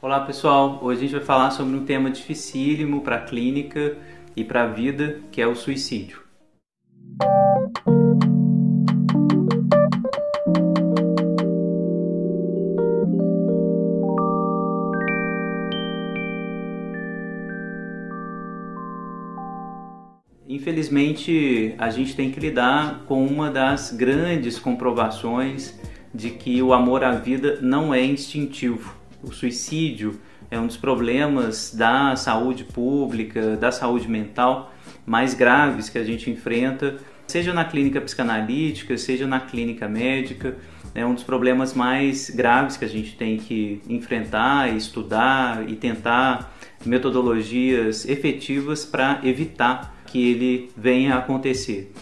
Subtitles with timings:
[0.00, 3.96] Olá pessoal, hoje a gente vai falar sobre um tema dificílimo para a clínica
[4.36, 6.22] e para a vida, que é o suicídio.
[20.46, 25.76] Infelizmente, a gente tem que lidar com uma das grandes comprovações
[26.14, 31.74] de que o amor à vida não é instintivo o suicídio é um dos problemas
[31.74, 34.72] da saúde pública, da saúde mental
[35.04, 36.96] mais graves que a gente enfrenta,
[37.26, 40.56] seja na clínica psicanalítica, seja na clínica médica.
[40.94, 46.54] É um dos problemas mais graves que a gente tem que enfrentar, estudar e tentar
[46.84, 51.92] metodologias efetivas para evitar que ele venha a acontecer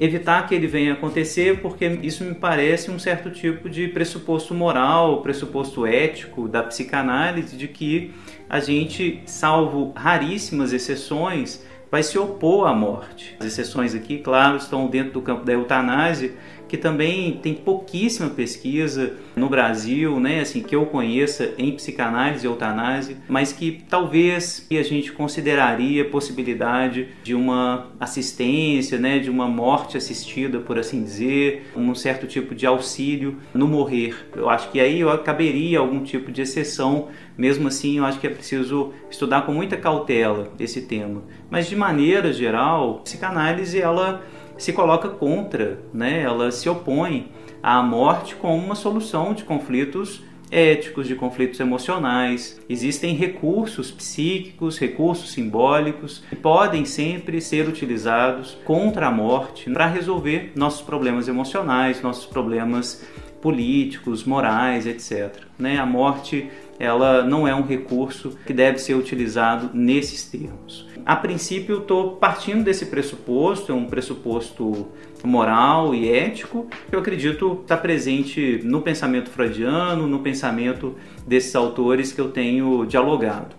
[0.00, 5.20] evitar que ele venha acontecer, porque isso me parece um certo tipo de pressuposto moral,
[5.20, 8.14] pressuposto ético da psicanálise de que
[8.48, 13.36] a gente, salvo raríssimas exceções, vai se opor à morte.
[13.38, 16.32] As exceções aqui, claro, estão dentro do campo da eutanásia,
[16.70, 22.48] que também tem pouquíssima pesquisa no Brasil, né, assim, que eu conheça em psicanálise e
[22.48, 29.48] eutanásia, mas que talvez a gente consideraria a possibilidade de uma assistência, né, de uma
[29.48, 34.28] morte assistida, por assim dizer, um certo tipo de auxílio no morrer.
[34.36, 38.30] Eu acho que aí caberia algum tipo de exceção, mesmo assim eu acho que é
[38.30, 41.24] preciso estudar com muita cautela esse tema.
[41.50, 44.22] Mas de maneira geral, a psicanálise ela
[44.60, 46.22] se coloca contra, né?
[46.22, 52.60] ela se opõe à morte como uma solução de conflitos éticos, de conflitos emocionais.
[52.68, 60.52] Existem recursos psíquicos, recursos simbólicos que podem sempre ser utilizados contra a morte para resolver
[60.54, 63.06] nossos problemas emocionais, nossos problemas
[63.40, 65.44] políticos, morais, etc.
[65.58, 65.78] Né?
[65.78, 66.50] A morte
[66.80, 70.88] ela não é um recurso que deve ser utilizado nesses termos.
[71.04, 74.88] A princípio, estou partindo desse pressuposto, é um pressuposto
[75.22, 80.96] moral e ético, que eu acredito está presente no pensamento freudiano, no pensamento
[81.26, 83.54] desses autores que eu tenho dialogado.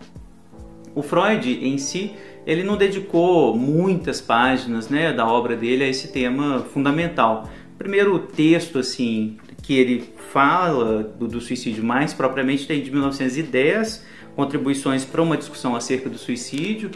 [0.96, 2.14] O Freud em si,
[2.46, 7.50] ele não dedicou muitas páginas né, da obra dele a esse tema fundamental.
[7.76, 14.06] O primeiro texto assim que ele fala do, do suicídio mais propriamente tem de 1910,
[14.36, 16.92] contribuições para uma discussão acerca do suicídio,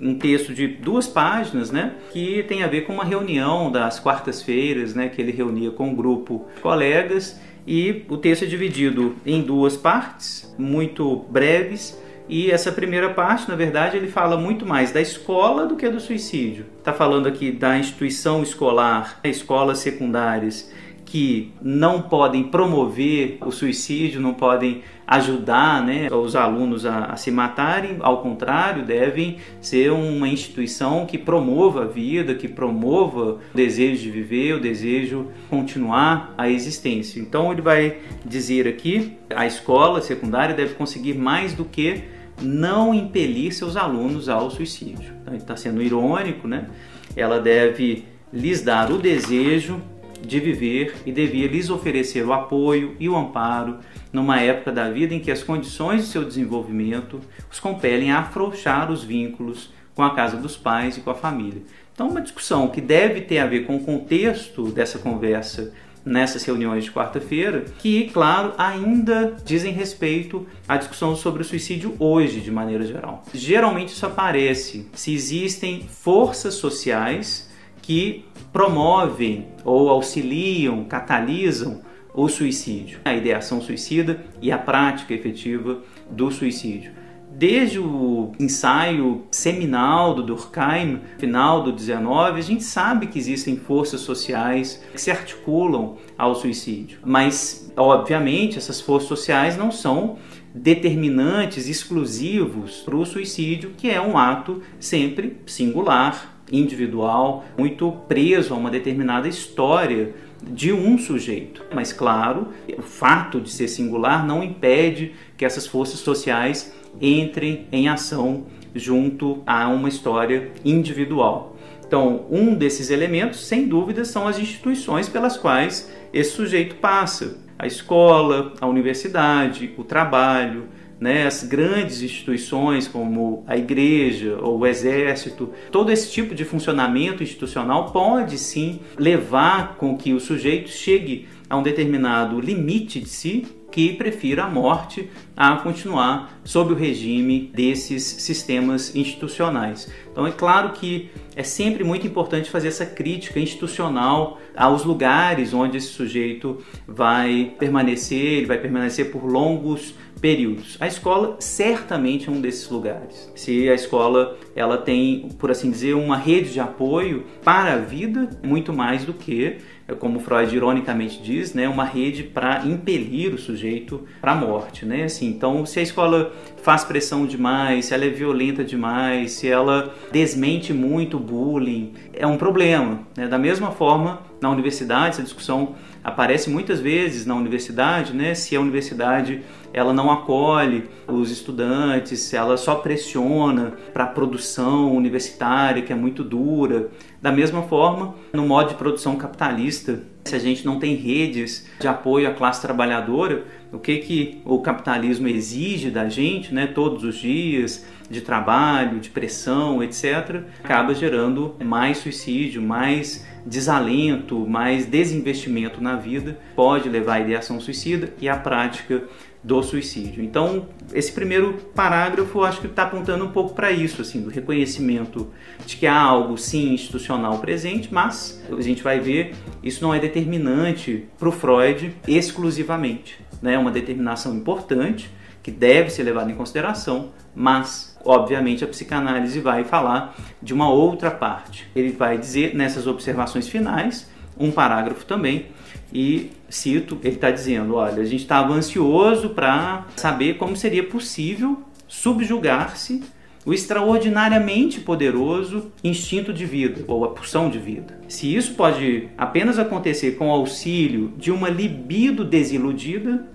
[0.00, 4.94] um texto de duas páginas, né, que tem a ver com uma reunião das quartas-feiras,
[4.94, 9.42] né, que ele reunia com um grupo de colegas e o texto é dividido em
[9.42, 11.98] duas partes, muito breves.
[12.28, 16.00] E essa primeira parte, na verdade, ele fala muito mais da escola do que do
[16.00, 16.64] suicídio.
[16.78, 20.70] Está falando aqui da instituição escolar, escolas secundárias
[21.14, 27.30] que não podem promover o suicídio, não podem ajudar né, os alunos a, a, se
[27.30, 34.02] matarem, ao contrário, devem ser uma instituição que promova a vida, que promova o desejo
[34.02, 37.20] de viver, o desejo de continuar a existência.
[37.20, 42.02] Então ele vai dizer aqui, a escola secundária deve conseguir mais do que
[42.42, 45.14] não impelir seus alunos ao suicídio.
[45.22, 46.66] Então, está sendo irônico, né?
[47.14, 49.80] Ela deve lhes dar o desejo
[50.26, 53.78] de viver e devia lhes oferecer o apoio e o amparo
[54.12, 57.20] numa época da vida em que as condições de seu desenvolvimento
[57.50, 61.62] os compelem a afrouxar os vínculos com a casa dos pais e com a família.
[61.92, 65.72] Então, uma discussão que deve ter a ver com o contexto dessa conversa
[66.04, 72.40] nessas reuniões de quarta-feira, que, claro, ainda dizem respeito à discussão sobre o suicídio hoje,
[72.40, 73.24] de maneira geral.
[73.32, 77.48] Geralmente isso aparece se existem forças sociais
[77.84, 81.82] que promovem ou auxiliam, catalisam
[82.14, 85.80] o suicídio, a ideação suicida e a prática efetiva
[86.10, 86.92] do suicídio.
[87.30, 94.02] Desde o ensaio seminal do Durkheim, final do 19, a gente sabe que existem forças
[94.02, 97.00] sociais que se articulam ao suicídio.
[97.04, 100.16] Mas, obviamente, essas forças sociais não são
[100.54, 108.56] determinantes exclusivos para o suicídio, que é um ato sempre singular, individual, muito preso a
[108.56, 111.62] uma determinada história de um sujeito.
[111.74, 117.88] Mas, claro, o fato de ser singular não impede que essas forças sociais entrem em
[117.88, 118.44] ação
[118.74, 121.56] junto a uma história individual.
[121.86, 127.66] Então, um desses elementos, sem dúvida, são as instituições pelas quais esse sujeito passa: a
[127.66, 130.64] escola, a universidade, o trabalho,
[131.04, 137.22] né, as grandes instituições como a igreja ou o exército, todo esse tipo de funcionamento
[137.22, 143.46] institucional pode sim levar com que o sujeito chegue a um determinado limite de si
[143.74, 149.90] que prefira a morte a continuar sob o regime desses sistemas institucionais.
[150.12, 155.76] Então é claro que é sempre muito importante fazer essa crítica institucional aos lugares onde
[155.76, 160.76] esse sujeito vai permanecer, ele vai permanecer por longos períodos.
[160.80, 163.30] A escola certamente é um desses lugares.
[163.34, 168.30] Se a escola ela tem, por assim dizer, uma rede de apoio para a vida,
[168.42, 169.58] muito mais do que
[169.98, 175.04] como Freud ironicamente diz, né, uma rede para impelir o sujeito para a morte, né?
[175.04, 176.32] Assim, então, se a escola
[176.62, 182.26] faz pressão demais, se ela é violenta demais, se ela desmente muito o bullying, é
[182.26, 183.00] um problema.
[183.14, 183.28] Né?
[183.28, 188.34] Da mesma forma, na universidade, essa discussão aparece muitas vezes na universidade, né?
[188.34, 189.42] Se a universidade
[189.72, 196.22] ela não acolhe os estudantes, ela só pressiona para a produção universitária que é muito
[196.22, 196.90] dura.
[197.24, 201.88] Da mesma forma, no modo de produção capitalista, se a gente não tem redes de
[201.88, 207.16] apoio à classe trabalhadora, o que que o capitalismo exige da gente, né, todos os
[207.16, 215.96] dias, de trabalho, de pressão, etc., acaba gerando mais suicídio, mais desalento, mais desinvestimento na
[215.96, 219.02] vida, pode levar à ideação suicida e à prática
[219.44, 220.24] do suicídio.
[220.24, 225.30] Então, esse primeiro parágrafo acho que está apontando um pouco para isso, assim, do reconhecimento
[225.66, 230.00] de que há algo sim institucional presente, mas a gente vai ver isso não é
[230.00, 233.54] determinante para o Freud exclusivamente, né?
[233.54, 235.10] É uma determinação importante
[235.42, 241.10] que deve ser levada em consideração, mas obviamente a psicanálise vai falar de uma outra
[241.10, 241.68] parte.
[241.76, 244.08] Ele vai dizer nessas observações finais
[244.38, 245.46] um parágrafo também
[245.94, 251.62] e cito, ele está dizendo, olha, a gente estava ansioso para saber como seria possível
[251.86, 253.02] subjugar-se
[253.46, 258.00] o extraordinariamente poderoso instinto de vida ou a pulsão de vida.
[258.08, 263.26] Se isso pode apenas acontecer com o auxílio de uma libido desiludida,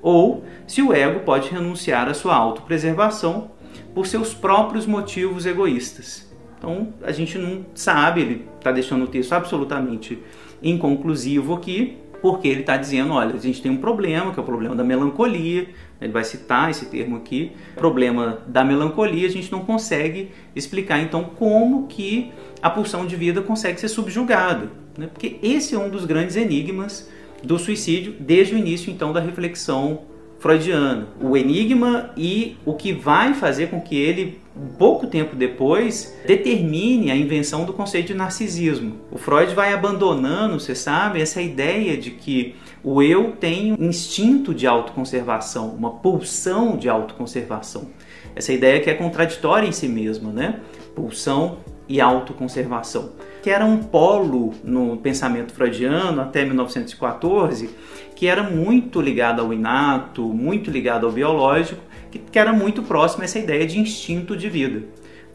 [0.00, 3.50] ou se o ego pode renunciar à sua autopreservação
[3.94, 6.32] por seus próprios motivos egoístas.
[6.56, 10.18] Então a gente não sabe, ele está deixando o texto absolutamente
[10.62, 14.46] inconclusivo aqui, porque ele está dizendo, olha, a gente tem um problema, que é o
[14.46, 15.68] problema da melancolia,
[16.00, 21.24] ele vai citar esse termo aqui, problema da melancolia, a gente não consegue explicar então
[21.24, 25.06] como que a pulsão de vida consegue ser subjugada, né?
[25.06, 27.08] porque esse é um dos grandes enigmas
[27.42, 30.00] do suicídio desde o início então da reflexão
[30.38, 31.08] freudiana.
[31.20, 34.40] O enigma e o que vai fazer com que ele,
[34.78, 38.96] pouco tempo depois, determine a invenção do conceito de narcisismo.
[39.10, 44.54] O Freud vai abandonando, você sabe, essa ideia de que o eu tem um instinto
[44.54, 47.88] de autoconservação, uma pulsão de autoconservação.
[48.36, 50.60] Essa ideia que é contraditória em si mesma, né?
[50.94, 51.58] Pulsão
[51.88, 53.12] e autoconservação,
[53.42, 57.70] que era um polo no pensamento freudiano até 1914
[58.18, 61.80] que era muito ligado ao inato, muito ligado ao biológico,
[62.10, 64.86] que, que era muito próximo a essa ideia de instinto de vida.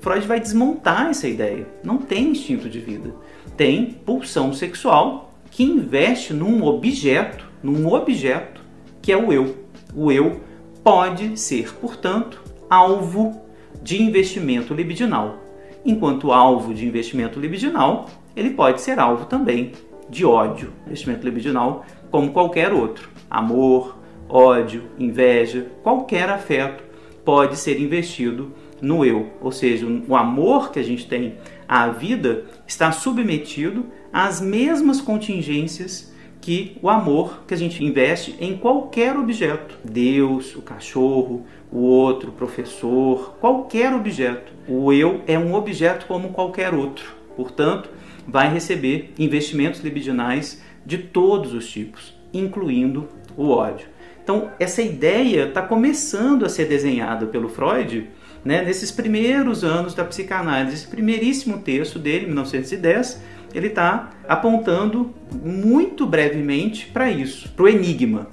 [0.02, 1.66] Freud vai desmontar essa ideia.
[1.82, 3.16] Não tem instinto de vida.
[3.56, 8.62] Tem pulsão sexual que investe num objeto, num objeto
[9.02, 9.66] que é o eu.
[9.96, 10.42] O eu
[10.84, 13.44] pode ser, portanto, alvo
[13.82, 15.38] de investimento libidinal.
[15.86, 19.72] Enquanto alvo de investimento libidinal, ele pode ser alvo também
[20.10, 20.74] de ódio.
[20.86, 23.10] Investimento libidinal como qualquer outro.
[23.28, 23.98] Amor,
[24.30, 26.84] ódio, inveja, qualquer afeto
[27.26, 32.46] pode ser investido no eu, ou seja, o amor que a gente tem à vida
[32.68, 39.76] está submetido às mesmas contingências que o amor que a gente investe em qualquer objeto.
[39.84, 44.54] Deus, o cachorro, o outro, o professor, qualquer objeto.
[44.68, 47.16] O eu é um objeto como qualquer outro.
[47.36, 47.90] Portanto,
[48.28, 53.88] vai receber investimentos libidinais de todos os tipos, incluindo o ódio.
[54.24, 58.10] Então, essa ideia está começando a ser desenhada pelo Freud
[58.44, 60.76] né, nesses primeiros anos da psicanálise.
[60.76, 63.22] Esse primeiríssimo texto dele, 1910,
[63.54, 65.14] ele está apontando
[65.44, 68.28] muito brevemente para isso, para o enigma.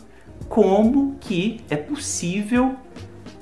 [0.48, 2.76] Como que é possível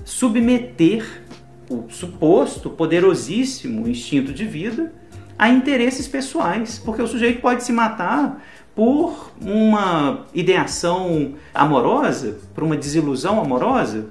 [0.05, 1.23] submeter
[1.69, 4.93] o suposto poderosíssimo instinto de vida
[5.39, 8.43] a interesses pessoais, porque o sujeito pode se matar
[8.79, 14.07] por uma ideação amorosa, por uma desilusão amorosa,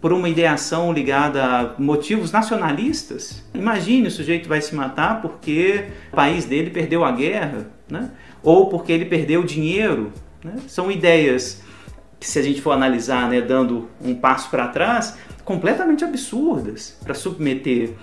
[0.00, 3.44] por uma ideação ligada a motivos nacionalistas.
[3.54, 8.10] Imagine o sujeito vai se matar porque o país dele perdeu a guerra, né?
[8.42, 10.12] ou porque ele perdeu dinheiro.
[10.42, 10.56] Né?
[10.66, 11.62] São ideias
[12.18, 17.14] que, se a gente for analisar, né, dando um passo para trás, completamente absurdas para
[17.14, 17.94] submeter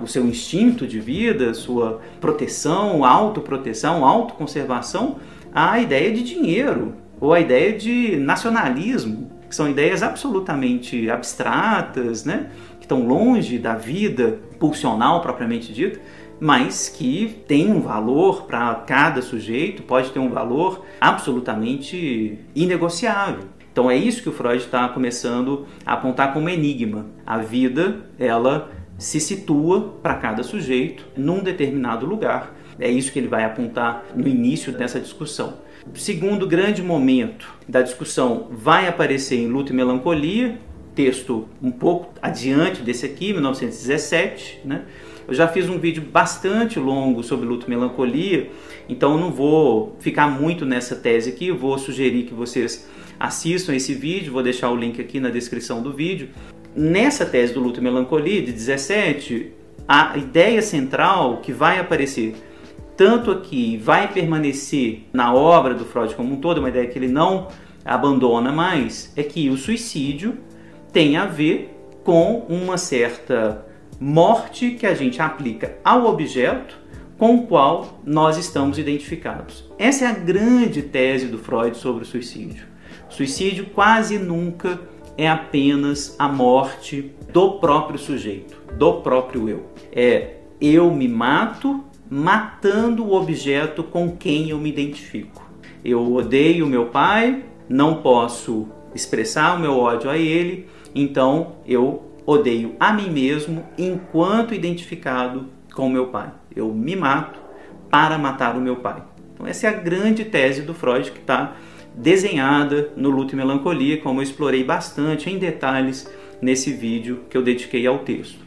[0.00, 5.16] o seu instinto de vida, sua proteção, autoproteção, autoconservação
[5.56, 9.34] a ideia de dinheiro ou a ideia de nacionalismo.
[9.48, 12.50] que são ideias absolutamente abstratas, né?
[12.78, 16.00] que estão longe da vida pulsional propriamente dita,
[16.40, 23.44] mas que tem um valor para cada sujeito, pode ter um valor absolutamente inegociável.
[23.72, 27.06] Então é isso que o Freud está começando a apontar como enigma.
[27.24, 32.52] A vida, ela se situa para cada sujeito num determinado lugar.
[32.78, 35.58] É isso que ele vai apontar no início dessa discussão.
[35.92, 40.58] O segundo grande momento da discussão vai aparecer em Luta e Melancolia,
[40.94, 44.82] texto um pouco adiante desse aqui, 1917, né?
[45.28, 48.48] Eu já fiz um vídeo bastante longo sobre luto e melancolia,
[48.88, 54.32] então não vou ficar muito nessa tese aqui, vou sugerir que vocês assistam esse vídeo,
[54.32, 56.28] vou deixar o link aqui na descrição do vídeo.
[56.76, 59.52] Nessa tese do luto e melancolia de 17,
[59.88, 62.34] a ideia central que vai aparecer
[62.96, 67.08] tanto aqui vai permanecer na obra do Freud como um todo, uma ideia que ele
[67.08, 67.48] não
[67.84, 70.38] abandona mais, é que o suicídio
[70.92, 73.66] tem a ver com uma certa
[74.00, 76.78] morte que a gente aplica ao objeto
[77.18, 79.64] com o qual nós estamos identificados.
[79.78, 82.66] Essa é a grande tese do Freud sobre o suicídio.
[83.08, 84.80] O suicídio quase nunca
[85.16, 89.70] é apenas a morte do próprio sujeito, do próprio eu.
[89.92, 95.44] É eu me mato matando o objeto com quem eu me identifico.
[95.84, 102.74] Eu odeio meu pai, não posso expressar o meu ódio a ele, então eu odeio
[102.80, 106.32] a mim mesmo enquanto identificado com meu pai.
[106.54, 107.38] Eu me mato
[107.90, 109.02] para matar o meu pai.
[109.34, 111.56] Então, essa é a grande tese do Freud que está
[111.94, 116.10] desenhada no Luto e Melancolia, como eu explorei bastante em detalhes
[116.40, 118.38] nesse vídeo que eu dediquei ao texto.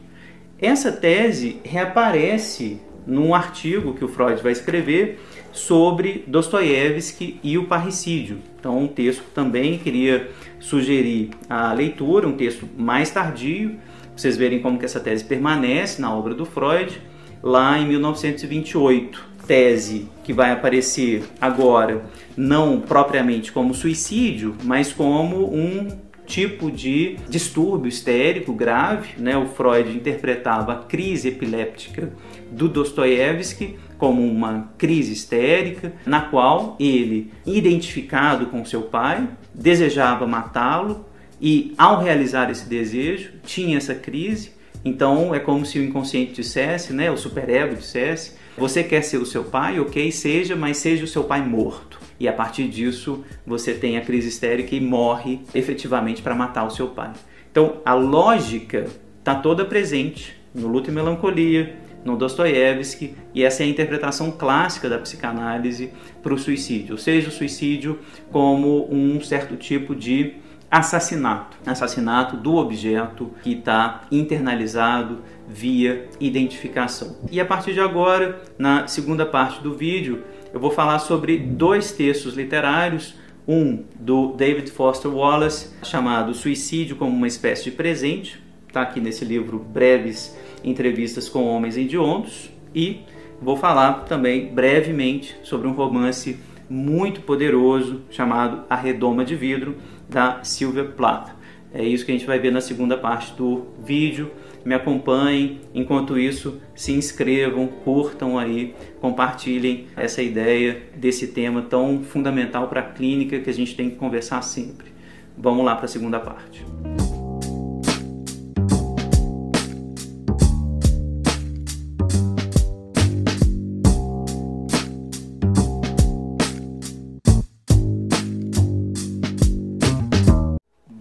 [0.58, 5.20] Essa tese reaparece num artigo que o Freud vai escrever
[5.52, 8.38] sobre Dostoiévski e o parricídio.
[8.58, 14.36] Então, um texto que também queria sugerir a leitura, um texto mais tardio, para vocês
[14.36, 17.00] verem como que essa tese permanece na obra do Freud,
[17.42, 19.30] lá em 1928.
[19.46, 22.04] Tese que vai aparecer agora
[22.36, 25.88] não propriamente como suicídio, mas como um
[26.30, 29.10] tipo de distúrbio histérico grave.
[29.18, 29.36] Né?
[29.36, 32.12] O Freud interpretava a crise epiléptica
[32.50, 41.04] do Dostoiévski como uma crise histérica, na qual ele, identificado com seu pai, desejava matá-lo
[41.38, 44.52] e, ao realizar esse desejo, tinha essa crise.
[44.82, 49.26] Então é como se o inconsciente dissesse, né, o superego dissesse: você quer ser o
[49.26, 51.99] seu pai, ok, seja, mas seja o seu pai morto.
[52.20, 56.70] E a partir disso você tem a crise histérica e morre efetivamente para matar o
[56.70, 57.12] seu pai.
[57.50, 58.86] Então a lógica
[59.18, 64.88] está toda presente no Luto e Melancolia, no Dostoiévski, e essa é a interpretação clássica
[64.88, 65.90] da psicanálise
[66.22, 67.98] para o suicídio, ou seja, o suicídio
[68.30, 70.34] como um certo tipo de
[70.70, 77.16] assassinato, assassinato do objeto que está internalizado via identificação.
[77.30, 81.92] E a partir de agora, na segunda parte do vídeo, eu vou falar sobre dois
[81.92, 83.14] textos literários,
[83.46, 89.24] um do David Foster Wallace chamado Suicídio como uma espécie de presente, está aqui nesse
[89.24, 93.00] livro Breves entrevistas com homens hediondos e
[93.40, 96.38] vou falar também brevemente sobre um romance
[96.68, 99.76] muito poderoso chamado A Redoma de Vidro
[100.08, 101.34] da Silvia Plata.
[101.72, 104.30] É isso que a gente vai ver na segunda parte do vídeo.
[104.64, 112.68] Me acompanhem, enquanto isso, se inscrevam, curtam aí, compartilhem essa ideia desse tema tão fundamental
[112.68, 114.90] para a clínica que a gente tem que conversar sempre.
[115.36, 116.64] Vamos lá para a segunda parte.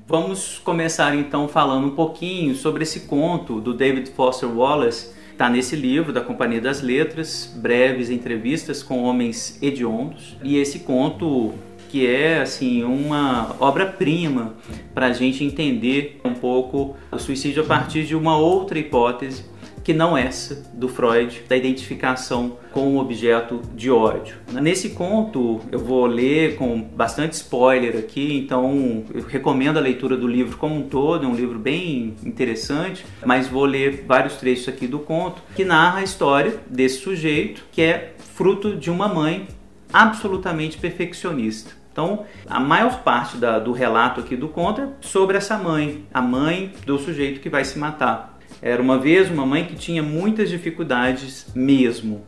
[0.09, 5.75] Vamos começar então falando um pouquinho sobre esse conto do David Foster Wallace, está nesse
[5.75, 10.35] livro da Companhia das Letras, breves entrevistas com homens hediondos.
[10.43, 11.53] E esse conto
[11.89, 14.55] que é assim uma obra-prima
[14.95, 19.45] para a gente entender um pouco o suicídio a partir de uma outra hipótese
[19.83, 24.37] que não essa do Freud, da identificação com o objeto de ódio.
[24.51, 30.27] Nesse conto, eu vou ler com bastante spoiler aqui, então eu recomendo a leitura do
[30.27, 34.87] livro como um todo, é um livro bem interessante, mas vou ler vários trechos aqui
[34.87, 39.47] do conto que narra a história desse sujeito que é fruto de uma mãe
[39.91, 41.79] absolutamente perfeccionista.
[41.91, 46.21] Então, a maior parte da, do relato aqui do conto é sobre essa mãe, a
[46.21, 48.38] mãe do sujeito que vai se matar.
[48.61, 52.21] Era uma vez uma mãe que tinha muitas dificuldades mesmo,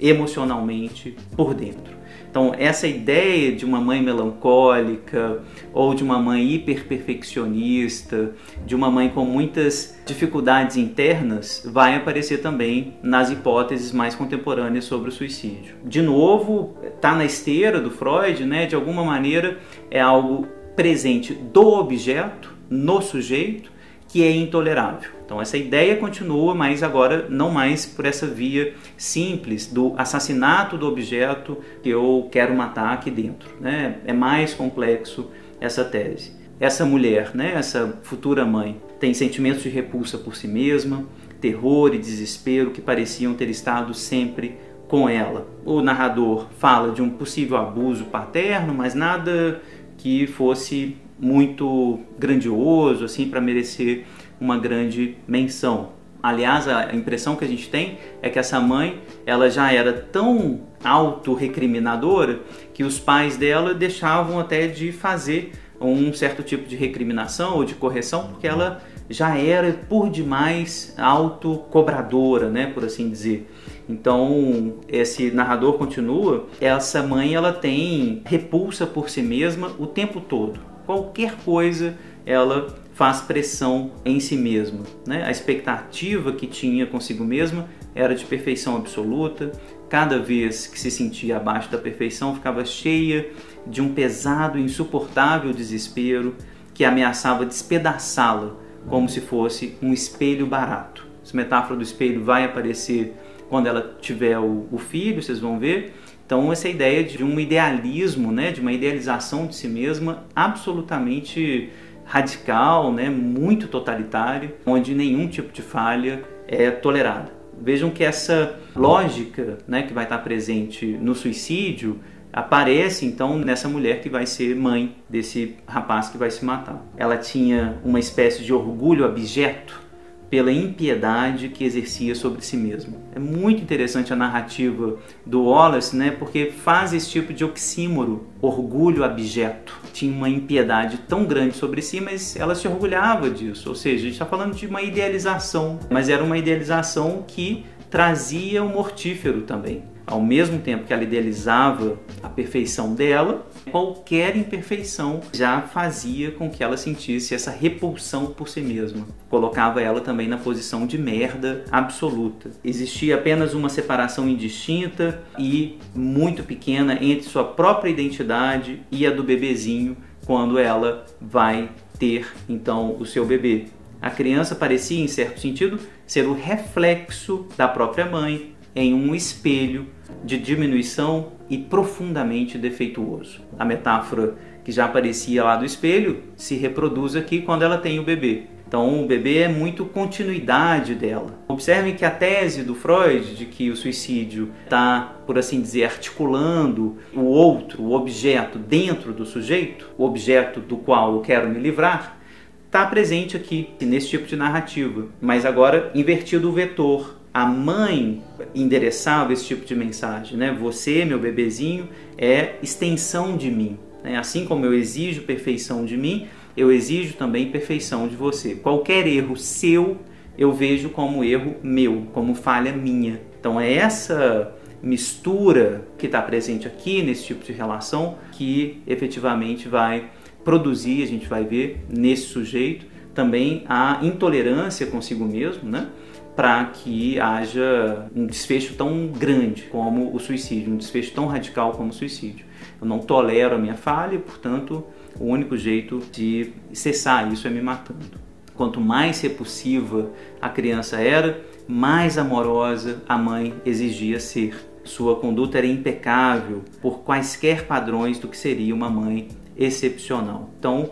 [0.00, 1.96] emocionalmente, por dentro.
[2.36, 5.40] Então, essa ideia de uma mãe melancólica
[5.72, 8.32] ou de uma mãe hiperperfeccionista,
[8.66, 15.08] de uma mãe com muitas dificuldades internas, vai aparecer também nas hipóteses mais contemporâneas sobre
[15.08, 15.76] o suicídio.
[15.82, 18.66] De novo, está na esteira do Freud, né?
[18.66, 19.58] De alguma maneira
[19.90, 23.72] é algo presente do objeto no sujeito
[24.08, 25.15] que é intolerável.
[25.26, 30.86] Então essa ideia continua, mas agora não mais por essa via simples do assassinato do
[30.86, 33.50] objeto que eu quero matar aqui dentro.
[33.60, 33.98] Né?
[34.06, 35.28] É mais complexo
[35.60, 36.32] essa tese.
[36.58, 41.04] Essa mulher, né, essa futura mãe, tem sentimentos de repulsa por si mesma,
[41.38, 44.56] terror e desespero que pareciam ter estado sempre
[44.88, 45.46] com ela.
[45.64, 49.60] O narrador fala de um possível abuso paterno, mas nada
[49.98, 54.04] que fosse muito grandioso assim para merecer
[54.40, 55.96] uma grande menção.
[56.22, 60.62] Aliás, a impressão que a gente tem é que essa mãe, ela já era tão
[60.82, 62.40] auto-recriminadora
[62.74, 67.74] que os pais dela deixavam até de fazer um certo tipo de recriminação ou de
[67.74, 73.48] correção, porque ela já era por demais autocobradora, né, por assim dizer.
[73.88, 80.58] Então, esse narrador continua, essa mãe ela tem repulsa por si mesma o tempo todo.
[80.86, 84.82] Qualquer coisa ela faz pressão em si mesma.
[85.06, 85.22] Né?
[85.22, 89.52] A expectativa que tinha consigo mesma era de perfeição absoluta.
[89.86, 93.28] Cada vez que se sentia abaixo da perfeição, ficava cheia
[93.66, 96.34] de um pesado e insuportável desespero
[96.72, 98.56] que ameaçava despedaçá-la,
[98.88, 101.06] como se fosse um espelho barato.
[101.22, 103.14] Essa metáfora do espelho vai aparecer
[103.50, 105.92] quando ela tiver o, o filho, vocês vão ver.
[106.24, 111.70] Então, essa ideia de um idealismo, né, de uma idealização de si mesma absolutamente
[112.06, 117.32] radical, né, muito totalitário, onde nenhum tipo de falha é tolerada.
[117.60, 121.98] Vejam que essa lógica né, que vai estar presente no suicídio
[122.32, 126.84] aparece então nessa mulher que vai ser mãe desse rapaz que vai se matar.
[126.96, 129.86] Ela tinha uma espécie de orgulho abjeto
[130.28, 132.96] pela impiedade que exercia sobre si mesmo.
[133.14, 139.04] É muito interessante a narrativa do Wallace, né, porque faz esse tipo de oxímoro, orgulho
[139.04, 139.80] abjeto.
[139.96, 143.70] Tinha uma impiedade tão grande sobre si, mas ela se orgulhava disso.
[143.70, 148.62] Ou seja, a gente está falando de uma idealização, mas era uma idealização que trazia
[148.62, 155.60] o mortífero também ao mesmo tempo que ela idealizava a perfeição dela, qualquer imperfeição já
[155.62, 159.06] fazia com que ela sentisse essa repulsão por si mesma.
[159.28, 162.50] Colocava ela também na posição de merda absoluta.
[162.64, 169.24] Existia apenas uma separação indistinta e muito pequena entre sua própria identidade e a do
[169.24, 173.66] bebezinho quando ela vai ter então o seu bebê.
[174.00, 179.86] A criança parecia, em certo sentido, ser o reflexo da própria mãe em um espelho
[180.22, 183.40] de diminuição e profundamente defeituoso.
[183.58, 188.04] A metáfora que já aparecia lá do espelho se reproduz aqui quando ela tem o
[188.04, 188.42] bebê.
[188.68, 191.38] Então, o bebê é muito continuidade dela.
[191.46, 196.96] Observem que a tese do Freud de que o suicídio está, por assim dizer, articulando
[197.14, 202.18] o outro, o objeto, dentro do sujeito, o objeto do qual eu quero me livrar,
[202.66, 208.22] está presente aqui, nesse tipo de narrativa, mas agora invertido o vetor a mãe
[208.54, 210.56] endereçava esse tipo de mensagem, né?
[210.58, 213.78] Você, meu bebezinho, é extensão de mim.
[214.02, 214.16] Né?
[214.16, 218.54] Assim como eu exijo perfeição de mim, eu exijo também perfeição de você.
[218.54, 219.98] Qualquer erro seu,
[220.38, 223.20] eu vejo como erro meu, como falha minha.
[223.38, 230.08] Então é essa mistura que está presente aqui nesse tipo de relação que efetivamente vai
[230.42, 235.88] produzir, a gente vai ver nesse sujeito também a intolerância consigo mesmo, né?
[236.36, 241.88] Para que haja um desfecho tão grande como o suicídio, um desfecho tão radical como
[241.88, 242.44] o suicídio.
[242.78, 244.84] Eu não tolero a minha falha, portanto,
[245.18, 248.20] o único jeito de cessar isso é me matando.
[248.54, 254.54] Quanto mais repulsiva a criança era, mais amorosa a mãe exigia ser.
[254.84, 260.50] Sua conduta era impecável por quaisquer padrões do que seria uma mãe excepcional.
[260.58, 260.90] Então,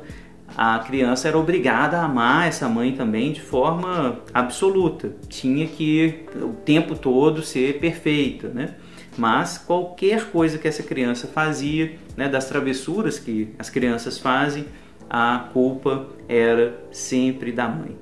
[0.56, 5.14] a criança era obrigada a amar essa mãe também de forma absoluta.
[5.28, 8.74] Tinha que o tempo todo ser perfeita, né?
[9.16, 14.66] Mas qualquer coisa que essa criança fazia, né, das travessuras que as crianças fazem,
[15.08, 17.96] a culpa era sempre da mãe.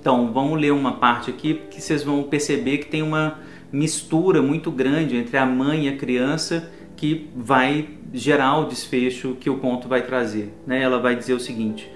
[0.00, 3.38] Então, vamos ler uma parte aqui que vocês vão perceber que tem uma
[3.72, 9.50] mistura muito grande entre a mãe e a criança que vai gerar o desfecho que
[9.50, 10.52] o conto vai trazer.
[10.66, 10.80] Né?
[10.80, 11.90] Ela vai dizer o seguinte: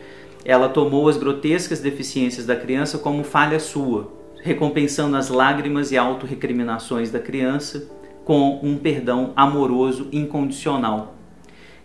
[0.45, 7.11] ela tomou as grotescas deficiências da criança como falha sua, recompensando as lágrimas e autorrecriminações
[7.11, 7.89] da criança
[8.25, 11.15] com um perdão amoroso incondicional,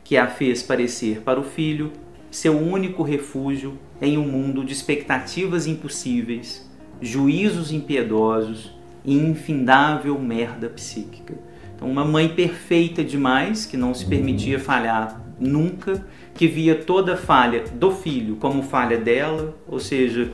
[0.03, 1.91] que a fez parecer para o filho
[2.33, 6.67] seu único refúgio em um mundo de expectativas impossíveis,
[6.99, 11.35] juízos impiedosos e infindável merda psíquica.
[11.75, 16.03] Então, uma mãe perfeita demais, que não se permitia falhar nunca,
[16.35, 20.31] que via toda falha do filho como falha dela, ou seja,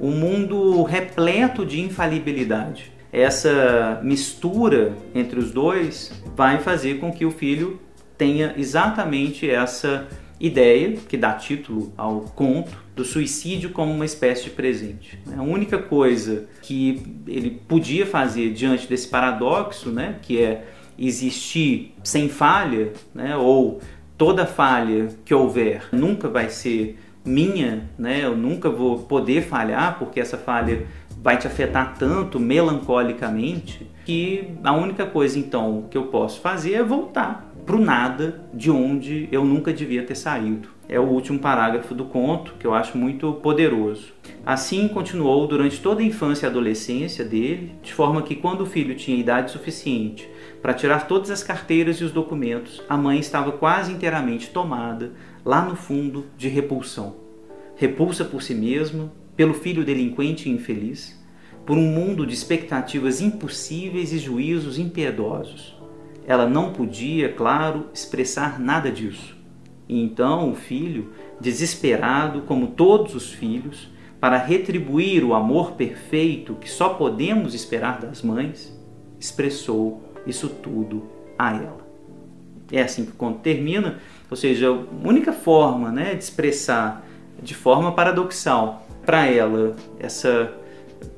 [0.00, 2.92] um mundo repleto de infalibilidade.
[3.12, 7.80] Essa mistura entre os dois vai fazer com que o filho
[8.16, 10.06] tenha exatamente essa
[10.38, 15.18] ideia que dá título ao conto do suicídio como uma espécie de presente.
[15.36, 20.64] A única coisa que ele podia fazer diante desse paradoxo, né, que é
[20.98, 23.80] existir sem falha, né, ou
[24.20, 28.22] toda falha que houver nunca vai ser minha, né?
[28.22, 30.86] Eu nunca vou poder falhar porque essa falha
[31.22, 36.82] vai te afetar tanto melancolicamente que a única coisa então que eu posso fazer é
[36.82, 40.68] voltar para o nada de onde eu nunca devia ter saído.
[40.88, 44.12] É o último parágrafo do conto que eu acho muito poderoso.
[44.44, 48.96] Assim continuou durante toda a infância e adolescência dele, de forma que quando o filho
[48.96, 50.28] tinha idade suficiente
[50.60, 55.12] para tirar todas as carteiras e os documentos, a mãe estava quase inteiramente tomada,
[55.44, 57.16] lá no fundo, de repulsão.
[57.76, 61.18] Repulsa por si mesma, pelo filho delinquente e infeliz,
[61.64, 65.79] por um mundo de expectativas impossíveis e juízos impiedosos.
[66.26, 69.36] Ela não podia, claro, expressar nada disso.
[69.88, 73.88] E então o filho, desesperado como todos os filhos,
[74.20, 78.78] para retribuir o amor perfeito que só podemos esperar das mães,
[79.18, 81.80] expressou isso tudo a ela.
[82.70, 83.98] É assim que o conto termina,
[84.30, 87.04] ou seja, a única forma né, de expressar
[87.42, 90.52] de forma paradoxal para ela essa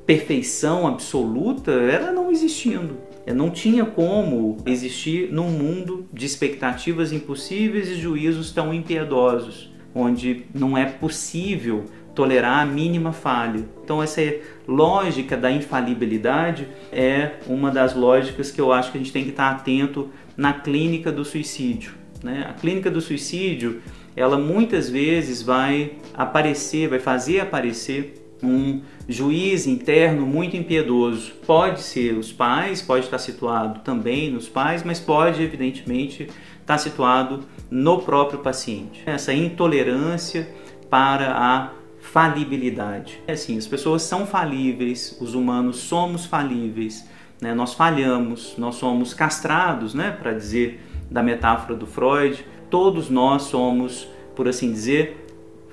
[0.05, 2.97] perfeição absoluta era não existindo.
[3.31, 10.77] Não tinha como existir num mundo de expectativas impossíveis e juízos tão impiedosos, onde não
[10.77, 13.65] é possível tolerar a mínima falha.
[13.83, 14.21] Então essa
[14.67, 19.31] lógica da infalibilidade é uma das lógicas que eu acho que a gente tem que
[19.31, 21.93] estar atento na clínica do suicídio.
[22.23, 22.45] Né?
[22.49, 23.81] A clínica do suicídio,
[24.15, 31.33] ela muitas vezes vai aparecer, vai fazer aparecer um juiz interno muito impiedoso.
[31.45, 36.29] Pode ser os pais, pode estar situado também nos pais, mas pode evidentemente
[36.59, 39.01] estar situado no próprio paciente.
[39.05, 40.49] Essa intolerância
[40.89, 43.19] para a falibilidade.
[43.25, 47.07] É assim, as pessoas são falíveis, os humanos somos falíveis,
[47.41, 47.53] né?
[47.53, 50.11] nós falhamos, nós somos castrados, né?
[50.11, 55.25] para dizer da metáfora do Freud, todos nós somos, por assim dizer,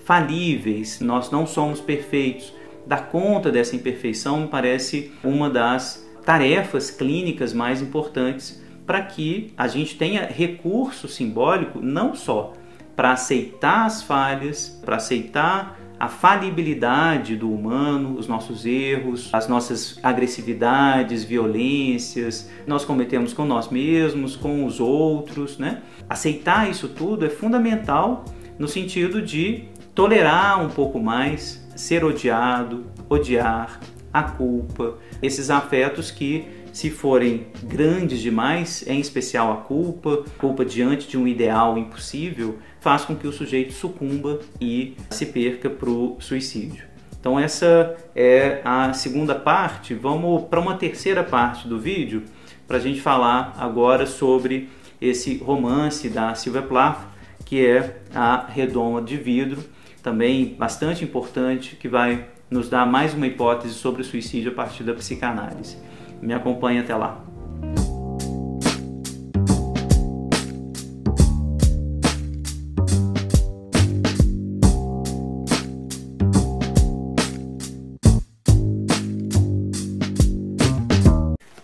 [0.05, 2.53] falíveis, nós não somos perfeitos.
[2.87, 9.69] Dar conta dessa imperfeição me parece uma das tarefas clínicas mais importantes para que a
[9.69, 12.55] gente tenha recurso simbólico não só
[12.97, 19.99] para aceitar as falhas, para aceitar a falibilidade do humano, os nossos erros, as nossas
[20.03, 25.83] agressividades, violências, nós cometemos com nós mesmos, com os outros, né?
[26.09, 28.25] Aceitar isso tudo é fundamental
[28.59, 33.81] no sentido de tolerar um pouco mais, ser odiado, odiar,
[34.13, 41.09] a culpa, esses afetos que se forem grandes demais, em especial a culpa, culpa diante
[41.09, 46.17] de um ideal impossível, faz com que o sujeito sucumba e se perca para o
[46.21, 46.85] suicídio.
[47.19, 49.95] Então essa é a segunda parte.
[49.95, 52.25] Vamos para uma terceira parte do vídeo
[52.67, 57.01] para a gente falar agora sobre esse romance da Silvia Plath,
[57.45, 59.63] que é a Redoma de Vidro,
[60.03, 64.83] também bastante importante, que vai nos dar mais uma hipótese sobre o suicídio a partir
[64.83, 65.77] da psicanálise.
[66.21, 67.25] Me acompanhe até lá.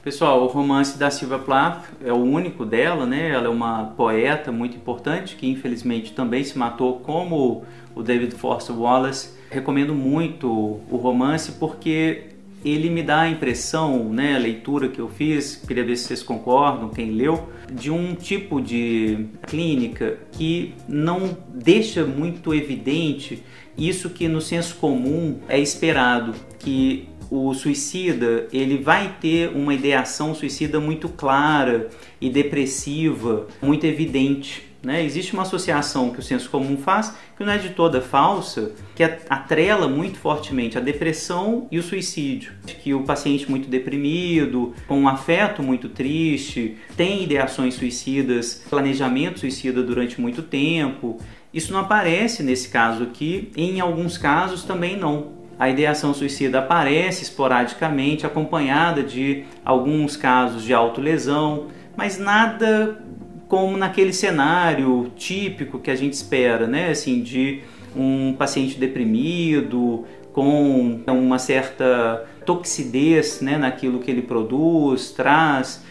[0.02, 3.30] Pessoal, o romance da Silvia Plath é o único dela, né?
[3.32, 7.64] Ela é uma poeta muito importante que infelizmente também se matou como
[7.96, 9.30] o David Foster Wallace.
[9.50, 12.26] Recomendo muito o romance porque
[12.64, 16.22] ele me dá a impressão, né, a leitura que eu fiz, queria ver se vocês
[16.22, 23.42] concordam, quem leu, de um tipo de clínica que não deixa muito evidente
[23.78, 30.34] isso que no senso comum é esperado, que o suicida ele vai ter uma ideação
[30.34, 31.88] suicida muito clara
[32.20, 34.62] e depressiva, muito evidente.
[34.86, 35.04] Né?
[35.04, 39.02] Existe uma associação que o senso comum faz, que não é de toda falsa, que
[39.02, 42.52] atrela muito fortemente a depressão e o suicídio.
[42.84, 49.82] Que o paciente muito deprimido, com um afeto muito triste, tem ideações suicidas, planejamento suicida
[49.82, 51.18] durante muito tempo.
[51.52, 55.32] Isso não aparece nesse caso aqui, em alguns casos também não.
[55.58, 63.04] A ideação suicida aparece esporadicamente, acompanhada de alguns casos de autolesão, mas nada
[63.48, 66.90] como naquele cenário típico que a gente espera, né?
[66.90, 67.60] Assim, de
[67.94, 75.84] um paciente deprimido, com uma certa toxidez né, naquilo que ele produz, traz.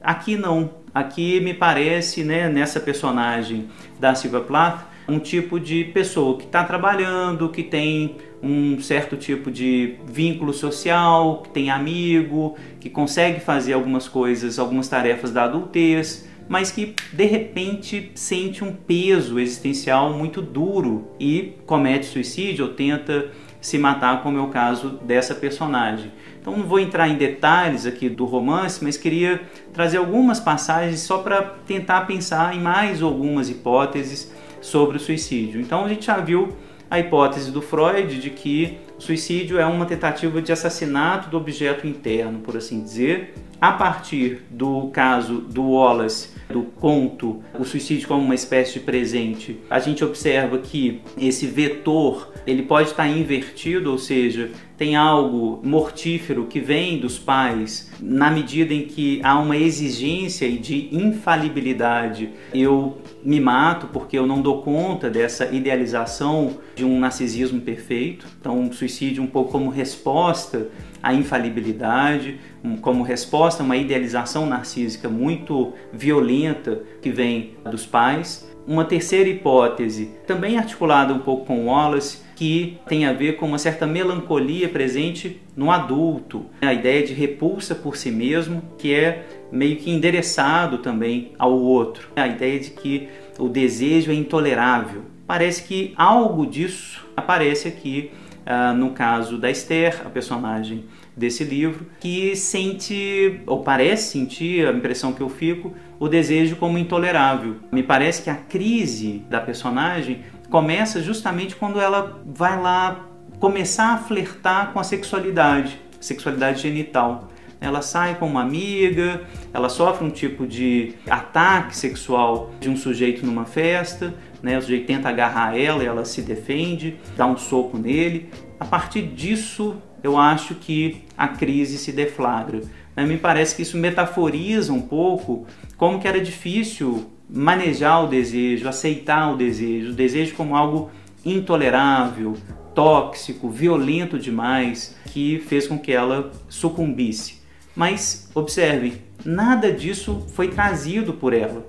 [0.00, 0.70] Aqui não.
[0.94, 6.64] Aqui me parece, né, nessa personagem da Silvia Plath, um tipo de pessoa que está
[6.64, 13.72] trabalhando, que tem um certo tipo de vínculo social, que tem amigo, que consegue fazer
[13.72, 20.42] algumas coisas, algumas tarefas da adultez, mas que de repente sente um peso existencial muito
[20.42, 26.12] duro e comete suicídio ou tenta se matar, como é o caso dessa personagem.
[26.38, 29.40] Então não vou entrar em detalhes aqui do romance, mas queria
[29.72, 35.58] trazer algumas passagens só para tentar pensar em mais algumas hipóteses sobre o suicídio.
[35.58, 36.50] Então a gente já viu
[36.90, 41.86] a hipótese do Freud de que o suicídio é uma tentativa de assassinato do objeto
[41.86, 48.20] interno, por assim dizer, a partir do caso do Wallace do conto, o suicídio como
[48.20, 53.98] uma espécie de presente, a gente observa que esse vetor ele pode estar invertido, ou
[53.98, 60.50] seja, tem algo mortífero que vem dos pais na medida em que há uma exigência
[60.50, 62.30] de infalibilidade.
[62.52, 68.26] Eu me mato porque eu não dou conta dessa idealização de um narcisismo perfeito.
[68.40, 70.68] Então, um suicídio um pouco como resposta
[71.02, 72.38] à infalibilidade,
[72.80, 78.51] como resposta a uma idealização narcísica muito violenta que vem dos pais.
[78.66, 83.58] Uma terceira hipótese, também articulada um pouco com Wallace, que tem a ver com uma
[83.58, 89.76] certa melancolia presente no adulto, a ideia de repulsa por si mesmo, que é meio
[89.76, 95.02] que endereçado também ao outro, a ideia de que o desejo é intolerável.
[95.26, 98.10] Parece que algo disso aparece aqui
[98.46, 100.84] uh, no caso da Esther, a personagem
[101.16, 106.78] desse livro, que sente, ou parece sentir, a impressão que eu fico, o desejo como
[106.78, 107.56] intolerável.
[107.70, 113.06] Me parece que a crise da personagem começa justamente quando ela vai lá
[113.38, 117.28] começar a flertar com a sexualidade, sexualidade genital.
[117.60, 119.22] Ela sai com uma amiga,
[119.54, 124.58] ela sofre um tipo de ataque sexual de um sujeito numa festa, né?
[124.58, 128.28] o sujeito tenta agarrar ela, ela se defende, dá um soco nele.
[128.58, 132.62] A partir disso, eu acho que a crise se deflagra.
[132.96, 133.06] Né?
[133.06, 139.32] Me parece que isso metaforiza um pouco como que era difícil manejar o desejo, aceitar
[139.32, 140.90] o desejo, o desejo como algo
[141.24, 142.36] intolerável,
[142.74, 147.40] tóxico, violento demais, que fez com que ela sucumbisse.
[147.74, 151.66] Mas observem, nada disso foi trazido por ela.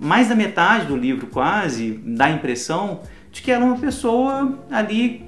[0.00, 3.00] Mais da metade do livro, quase, dá a impressão
[3.32, 5.24] de que ela é uma pessoa ali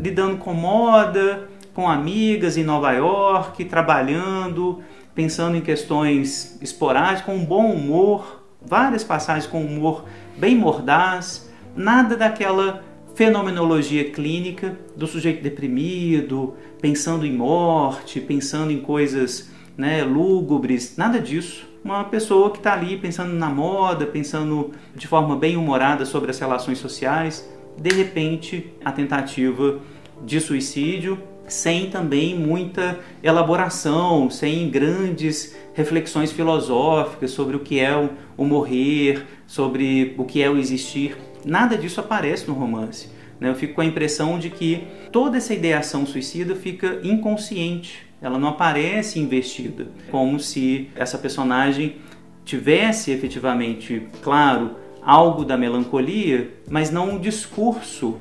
[0.00, 4.82] lidando com moda, com amigas em Nova York, trabalhando,
[5.14, 10.06] pensando em questões esporádicas, com um bom humor, várias passagens com humor
[10.38, 12.82] bem mordaz, nada daquela
[13.14, 21.68] fenomenologia clínica do sujeito deprimido, pensando em morte, pensando em coisas né, lúgubres, nada disso.
[21.84, 26.38] Uma pessoa que está ali pensando na moda, pensando de forma bem humorada sobre as
[26.38, 29.78] relações sociais, de repente a tentativa
[30.24, 37.94] de suicídio sem também muita elaboração, sem grandes reflexões filosóficas sobre o que é
[38.36, 41.16] o, morrer, sobre o que é o existir.
[41.44, 43.08] Nada disso aparece no romance.
[43.38, 43.50] Né?
[43.50, 48.48] Eu fico com a impressão de que toda essa ideação suicida fica inconsciente, ela não
[48.48, 51.96] aparece investida, como se essa personagem
[52.44, 58.16] tivesse efetivamente, claro, algo da melancolia, mas não um discurso,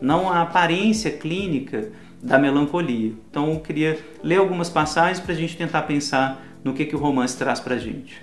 [0.00, 1.92] não a aparência clínica
[2.24, 3.12] da melancolia.
[3.30, 6.98] Então eu queria ler algumas passagens para a gente tentar pensar no que, que o
[6.98, 8.22] romance traz para a gente.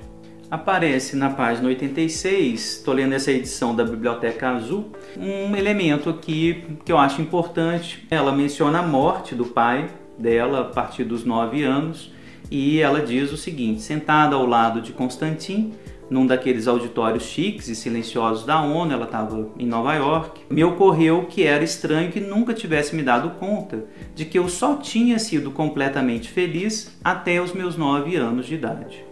[0.49, 6.91] Aparece na página 86, estou lendo essa edição da Biblioteca Azul, um elemento aqui que
[6.91, 8.05] eu acho importante.
[8.09, 12.11] Ela menciona a morte do pai dela a partir dos nove anos
[12.49, 15.73] e ela diz o seguinte: sentada ao lado de Constantin,
[16.11, 21.25] num daqueles auditórios chiques e silenciosos da ONU, ela estava em Nova York, me ocorreu
[21.29, 25.51] que era estranho que nunca tivesse me dado conta de que eu só tinha sido
[25.51, 29.05] completamente feliz até os meus nove anos de idade.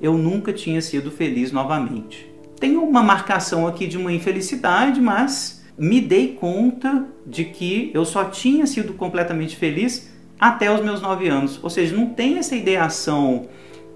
[0.00, 2.28] Eu nunca tinha sido feliz novamente.
[2.58, 8.24] tem uma marcação aqui de uma infelicidade, mas me dei conta de que eu só
[8.24, 11.60] tinha sido completamente feliz até os meus nove anos.
[11.62, 13.46] Ou seja, não tem essa ideação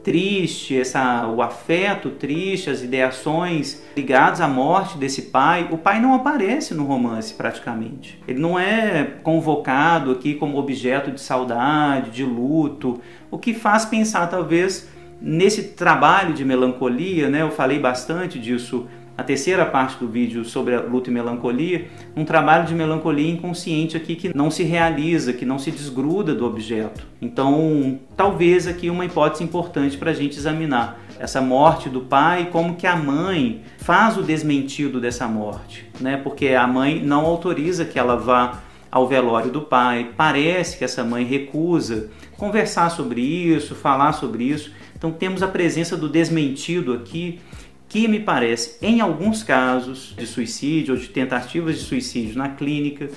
[0.06, 5.68] triste, essa, o afeto triste, as ideações ligadas à morte desse pai.
[5.72, 8.22] O pai não aparece no romance praticamente.
[8.28, 13.00] Ele não é convocado aqui como objeto de saudade, de luto,
[13.32, 14.88] o que faz pensar talvez
[15.20, 17.42] nesse trabalho de melancolia, né?
[17.42, 22.24] Eu falei bastante disso a terceira parte do vídeo sobre a luta e melancolia, um
[22.24, 27.06] trabalho de melancolia inconsciente aqui que não se realiza, que não se desgruda do objeto.
[27.20, 32.76] Então, talvez aqui uma hipótese importante para a gente examinar essa morte do pai, como
[32.76, 36.18] que a mãe faz o desmentido dessa morte, né?
[36.18, 40.10] Porque a mãe não autoriza que ela vá ao velório do pai.
[40.16, 44.72] Parece que essa mãe recusa conversar sobre isso, falar sobre isso.
[44.96, 47.40] Então temos a presença do desmentido aqui
[47.88, 53.08] que me parece, em alguns casos de suicídio ou de tentativas de suicídio na clínica,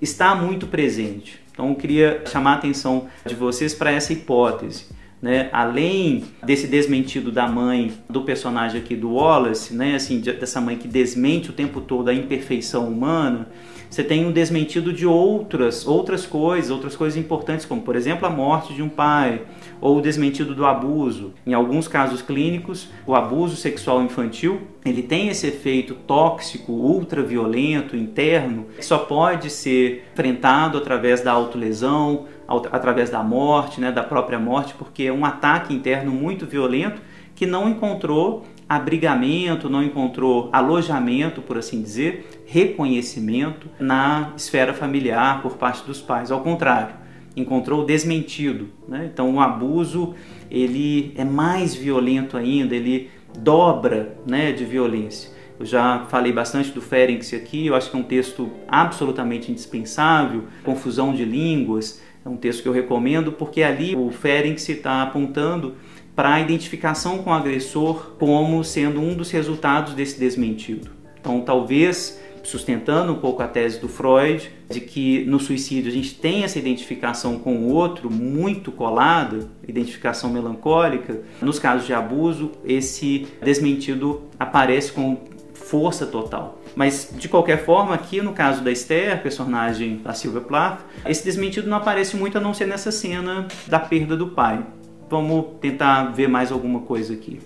[0.00, 1.40] está muito presente.
[1.52, 4.86] Então eu queria chamar a atenção de vocês para essa hipótese.
[5.20, 5.50] Né?
[5.52, 9.94] Além desse desmentido da mãe do personagem aqui do Wallace, né?
[9.94, 13.48] assim, dessa mãe que desmente o tempo todo a imperfeição humana,
[13.90, 18.30] você tem um desmentido de outras, outras coisas, outras coisas importantes, como por exemplo a
[18.30, 19.42] morte de um pai,
[19.80, 21.32] ou o desmentido do abuso.
[21.46, 28.66] Em alguns casos clínicos, o abuso sexual infantil, ele tem esse efeito tóxico, ultraviolento, interno,
[28.76, 32.26] que só pode ser enfrentado através da autolesão,
[32.72, 37.00] através da morte, né, da própria morte, porque é um ataque interno muito violento
[37.34, 45.56] que não encontrou abrigamento, não encontrou alojamento, por assim dizer, reconhecimento na esfera familiar por
[45.56, 46.30] parte dos pais.
[46.30, 46.94] Ao contrário,
[47.36, 48.68] encontrou desmentido.
[48.88, 49.10] Né?
[49.12, 50.14] Então, o abuso
[50.50, 55.30] ele é mais violento ainda, ele dobra né, de violência.
[55.58, 60.44] Eu já falei bastante do Ferenc aqui, eu acho que é um texto absolutamente indispensável,
[60.64, 65.74] Confusão de Línguas, é um texto que eu recomendo porque ali o Ferenc está apontando
[66.14, 70.90] para a identificação com o agressor como sendo um dos resultados desse desmentido.
[71.20, 76.14] Então, talvez sustentando um pouco a tese do Freud de que no suicídio a gente
[76.14, 81.20] tem essa identificação com o outro muito colada, identificação melancólica.
[81.40, 85.18] Nos casos de abuso, esse desmentido aparece com
[85.54, 86.60] força total.
[86.74, 91.68] Mas de qualquer forma, aqui no caso da Esther, personagem da Silvia Plath, esse desmentido
[91.68, 94.64] não aparece muito a não ser nessa cena da perda do pai.
[95.08, 97.40] Vamos tentar ver mais alguma coisa aqui.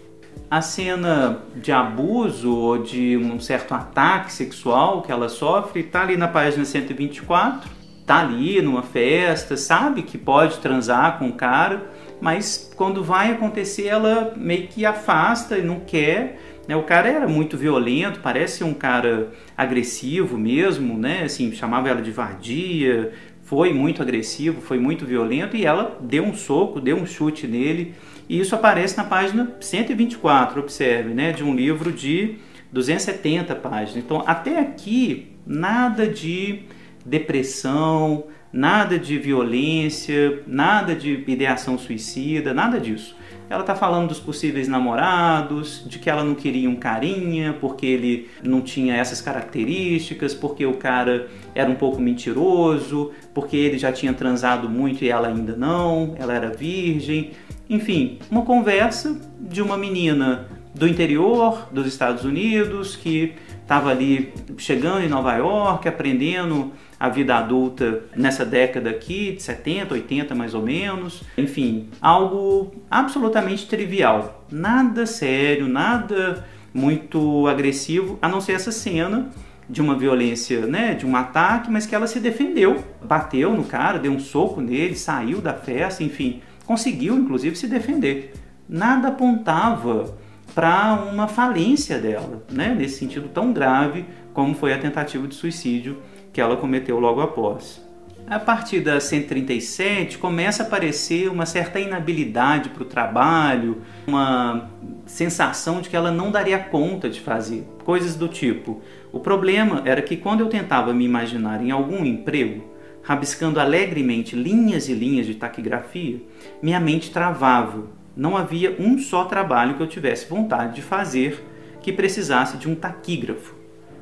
[0.55, 6.17] A cena de abuso ou de um certo ataque sexual que ela sofre está ali
[6.17, 7.69] na página 124.
[8.07, 11.91] Tá ali numa festa, sabe que pode transar com o cara,
[12.21, 16.41] mas quando vai acontecer ela meio que afasta e não quer.
[16.69, 16.77] Né?
[16.77, 21.25] O cara era muito violento, parece um cara agressivo mesmo, né?
[21.25, 23.13] Assim, chamava ela de vadia,
[23.43, 27.93] foi muito agressivo, foi muito violento e ela deu um soco, deu um chute nele.
[28.29, 32.37] E isso aparece na página 124, observe, né, de um livro de
[32.73, 33.97] 270 páginas.
[33.97, 36.63] Então, até aqui, nada de
[37.05, 43.17] depressão, nada de violência, nada de ideação suicida, nada disso.
[43.51, 48.31] Ela está falando dos possíveis namorados, de que ela não queria um carinha porque ele
[48.43, 54.15] não tinha essas características, porque o cara era um pouco mentiroso, porque ele já tinha
[54.15, 57.33] transado muito e ela ainda não, ela era virgem.
[57.69, 65.03] Enfim, uma conversa de uma menina do interior dos Estados Unidos que estava ali chegando
[65.03, 70.63] em Nova York, aprendendo a vida adulta nessa década aqui, de 70, 80 mais ou
[70.63, 71.23] menos.
[71.39, 74.45] Enfim, algo absolutamente trivial.
[74.51, 79.31] Nada sério, nada muito agressivo, a não ser essa cena
[79.69, 83.99] de uma violência, né, de um ataque, mas que ela se defendeu, bateu no cara,
[83.99, 88.33] deu um soco nele, saiu da festa, enfim, conseguiu inclusive se defender.
[88.69, 90.17] Nada apontava
[90.55, 95.99] para uma falência dela, né, nesse sentido tão grave como foi a tentativa de suicídio
[96.33, 97.83] que ela cometeu logo após.
[98.27, 104.71] A partir da 137 começa a aparecer uma certa inabilidade para o trabalho, uma
[105.05, 108.81] sensação de que ela não daria conta de fazer coisas do tipo.
[109.13, 112.65] O problema era que quando eu tentava me imaginar em algum emprego,
[113.03, 116.23] rabiscando alegremente linhas e linhas de taquigrafia,
[116.63, 117.85] minha mente travava.
[118.17, 121.45] Não havia um só trabalho que eu tivesse vontade de fazer
[121.81, 123.55] que precisasse de um taquígrafo.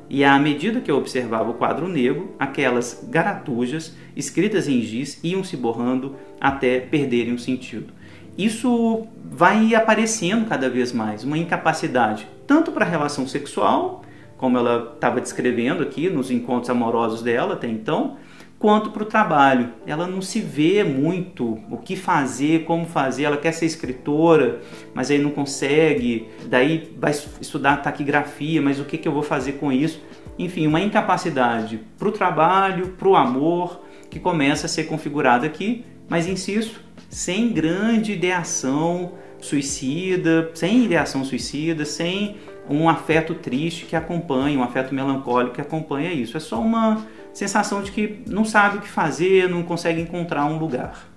[0.09, 5.43] E à medida que eu observava o quadro negro, aquelas garatujas escritas em giz iam
[5.43, 7.93] se borrando até perderem o sentido.
[8.37, 14.03] Isso vai aparecendo cada vez mais, uma incapacidade tanto para a relação sexual,
[14.37, 18.17] como ela estava descrevendo aqui nos encontros amorosos dela até então,
[18.63, 19.73] quanto para o trabalho.
[19.85, 23.25] Ela não se vê muito o que fazer, como fazer.
[23.25, 24.61] Ela quer ser escritora,
[24.93, 26.29] mas aí não consegue.
[26.45, 30.01] Daí vai estudar taquigrafia, mas o que, que eu vou fazer com isso?
[30.39, 35.83] Enfim, uma incapacidade para o trabalho, para o amor, que começa a ser configurada aqui,
[36.07, 39.11] mas insisto, sem grande ideação
[39.41, 42.37] suicida, sem ideação suicida, sem
[42.69, 46.37] um afeto triste que acompanha, um afeto melancólico que acompanha isso.
[46.37, 50.57] É só uma sensação de que não sabe o que fazer, não consegue encontrar um
[50.57, 51.07] lugar.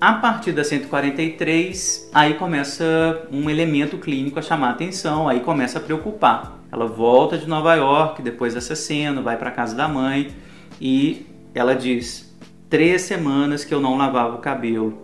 [0.00, 5.78] A partir da 143, aí começa um elemento clínico a chamar a atenção, aí começa
[5.78, 6.58] a preocupar.
[6.70, 10.28] Ela volta de Nova York depois dessa cena, vai para casa da mãe
[10.80, 12.36] e ela diz:
[12.68, 14.98] três semanas que eu não lavava o cabelo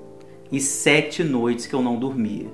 [0.53, 2.49] e sete noites que eu não dormia.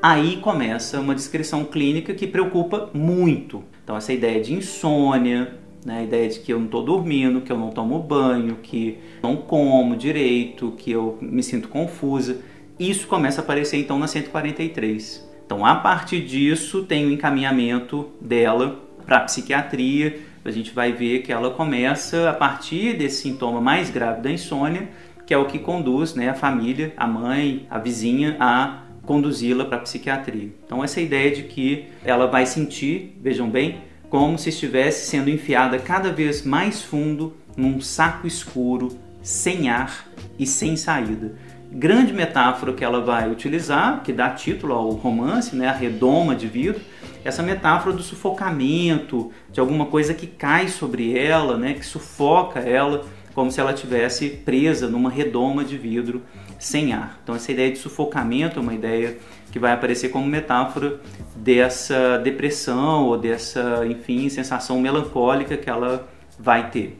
[0.00, 3.64] Aí começa uma descrição clínica que preocupa muito.
[3.82, 5.98] Então, essa ideia de insônia, né?
[5.98, 9.36] A ideia de que eu não estou dormindo, que eu não tomo banho, que não
[9.36, 12.40] como direito, que eu me sinto confusa.
[12.78, 15.28] Isso começa a aparecer então na 143.
[15.44, 20.20] Então, a partir disso, tem o um encaminhamento dela para psiquiatria.
[20.44, 24.88] A gente vai ver que ela começa a partir desse sintoma mais grave da insônia,
[25.26, 29.76] que é o que conduz né, a família, a mãe, a vizinha a conduzi-la para
[29.76, 30.50] a psiquiatria.
[30.64, 33.80] Então, essa ideia de que ela vai sentir, vejam bem,
[34.14, 40.06] como se estivesse sendo enfiada cada vez mais fundo num saco escuro, sem ar
[40.38, 41.34] e sem saída.
[41.68, 46.46] Grande metáfora que ela vai utilizar, que dá título ao romance, né, a redoma de
[46.46, 46.80] vidro,
[47.24, 53.04] essa metáfora do sufocamento, de alguma coisa que cai sobre ela, né, que sufoca ela,
[53.34, 56.22] como se ela tivesse presa numa redoma de vidro
[56.56, 57.18] sem ar.
[57.24, 59.18] Então essa ideia de sufocamento é uma ideia
[59.54, 60.98] que vai aparecer como metáfora
[61.36, 66.98] dessa depressão ou dessa, enfim, sensação melancólica que ela vai ter.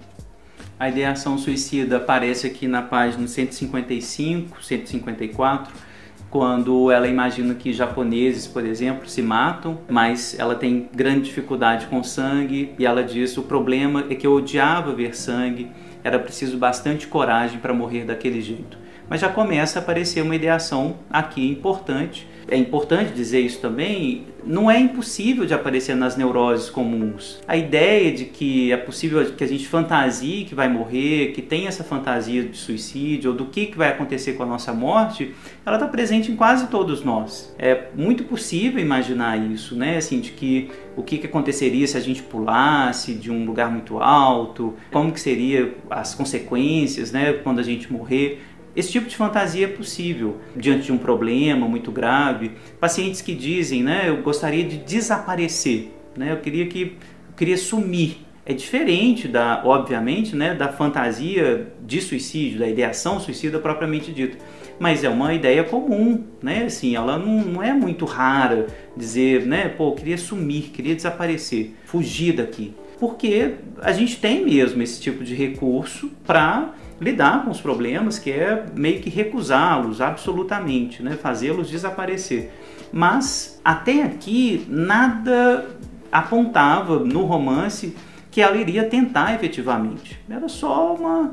[0.78, 5.74] A ideação suicida aparece aqui na página 155, 154,
[6.30, 12.04] quando ela imagina que japoneses, por exemplo, se matam, mas ela tem grande dificuldade com
[12.04, 15.72] sangue e ela diz: "O problema é que eu odiava ver sangue,
[16.04, 20.96] era preciso bastante coragem para morrer daquele jeito" mas já começa a aparecer uma ideação
[21.10, 22.26] aqui importante.
[22.48, 27.40] É importante dizer isso também, não é impossível de aparecer nas neuroses comuns.
[27.48, 31.66] A ideia de que é possível que a gente fantasie que vai morrer, que tem
[31.66, 35.34] essa fantasia de suicídio ou do que, que vai acontecer com a nossa morte,
[35.64, 37.54] ela está presente em quase todos nós.
[37.58, 39.96] É muito possível imaginar isso, né?
[39.96, 43.98] Assim, de que o que, que aconteceria se a gente pulasse de um lugar muito
[43.98, 48.42] alto, como que seria as consequências, né, quando a gente morrer.
[48.76, 52.52] Esse tipo de fantasia é possível diante de um problema muito grave.
[52.80, 56.96] Pacientes que dizem, né, eu gostaria de desaparecer, né, eu queria que
[57.28, 58.18] eu queria sumir.
[58.46, 64.36] É diferente da, obviamente, né, da fantasia de suicídio, da ideação suicida propriamente dita.
[64.78, 66.64] Mas é uma ideia comum, né?
[66.64, 71.74] Assim, ela não, não é muito rara dizer, né, pô, eu queria sumir, queria desaparecer,
[71.86, 72.74] fugir daqui.
[73.00, 78.30] Porque a gente tem mesmo esse tipo de recurso para lidar com os problemas, que
[78.30, 81.18] é meio que recusá-los absolutamente, né?
[81.20, 82.50] fazê-los desaparecer.
[82.92, 85.66] Mas até aqui nada
[86.10, 87.94] apontava no romance
[88.30, 90.18] que ela iria tentar efetivamente.
[90.28, 91.30] Era só um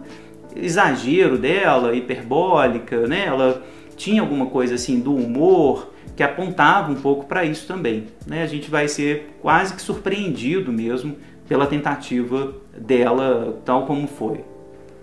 [0.55, 3.26] exagero dela, hiperbólica, né?
[3.26, 3.63] Ela
[3.95, 8.07] tinha alguma coisa assim do humor que apontava um pouco para isso também.
[8.28, 8.43] Né?
[8.43, 11.15] A gente vai ser quase que surpreendido mesmo
[11.47, 14.43] pela tentativa dela, tal como foi.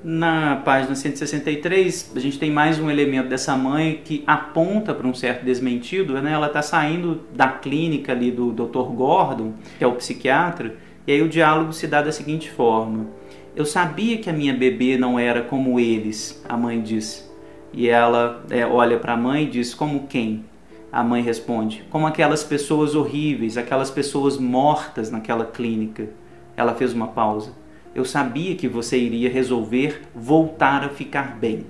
[0.02, 5.12] Na página 163, a gente tem mais um elemento dessa mãe que aponta para um
[5.12, 6.14] certo desmentido.
[6.22, 6.32] Né?
[6.32, 8.92] Ela está saindo da clínica ali do Dr.
[8.94, 13.08] Gordon, que é o psiquiatra, e aí o diálogo se dá da seguinte forma:
[13.56, 17.28] Eu sabia que a minha bebê não era como eles, a mãe diz.
[17.72, 20.44] E ela é, olha para a mãe e diz: Como quem?
[20.92, 26.08] A mãe responde: Como aquelas pessoas horríveis, aquelas pessoas mortas naquela clínica.
[26.56, 27.57] Ela fez uma pausa
[27.94, 31.66] eu sabia que você iria resolver voltar a ficar bem.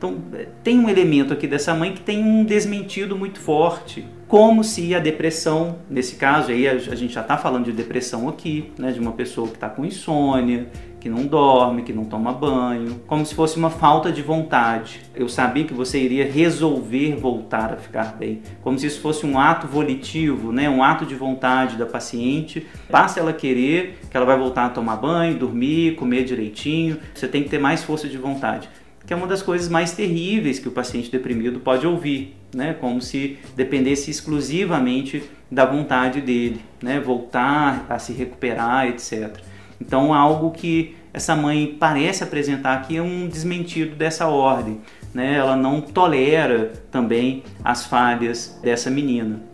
[0.00, 0.16] Então,
[0.64, 4.06] tem um elemento aqui dessa mãe que tem um desmentido muito forte.
[4.26, 8.72] Como se a depressão, nesse caso aí a, gente já está falando de depressão aqui,
[8.78, 10.68] né, de uma pessoa que está com insônia,
[11.00, 15.00] que não dorme, que não toma banho, como se fosse uma falta de vontade.
[15.14, 19.38] Eu sabia que você iria resolver voltar a ficar bem, como se isso fosse um
[19.38, 20.68] ato volitivo, né?
[20.68, 22.66] um ato de vontade da paciente.
[22.90, 26.98] Basta ela querer que ela vai voltar a tomar banho, dormir, comer direitinho.
[27.14, 28.68] Você tem que ter mais força de vontade.
[29.06, 32.74] que é uma das coisas mais terríveis que o paciente deprimido pode ouvir, né?
[32.74, 37.00] Como se dependesse exclusivamente da vontade dele, né?
[37.00, 39.49] Voltar a se recuperar, etc.
[39.80, 44.80] Então, algo que essa mãe parece apresentar aqui é um desmentido dessa ordem,
[45.12, 45.34] né?
[45.34, 49.50] Ela não tolera também as falhas dessa menina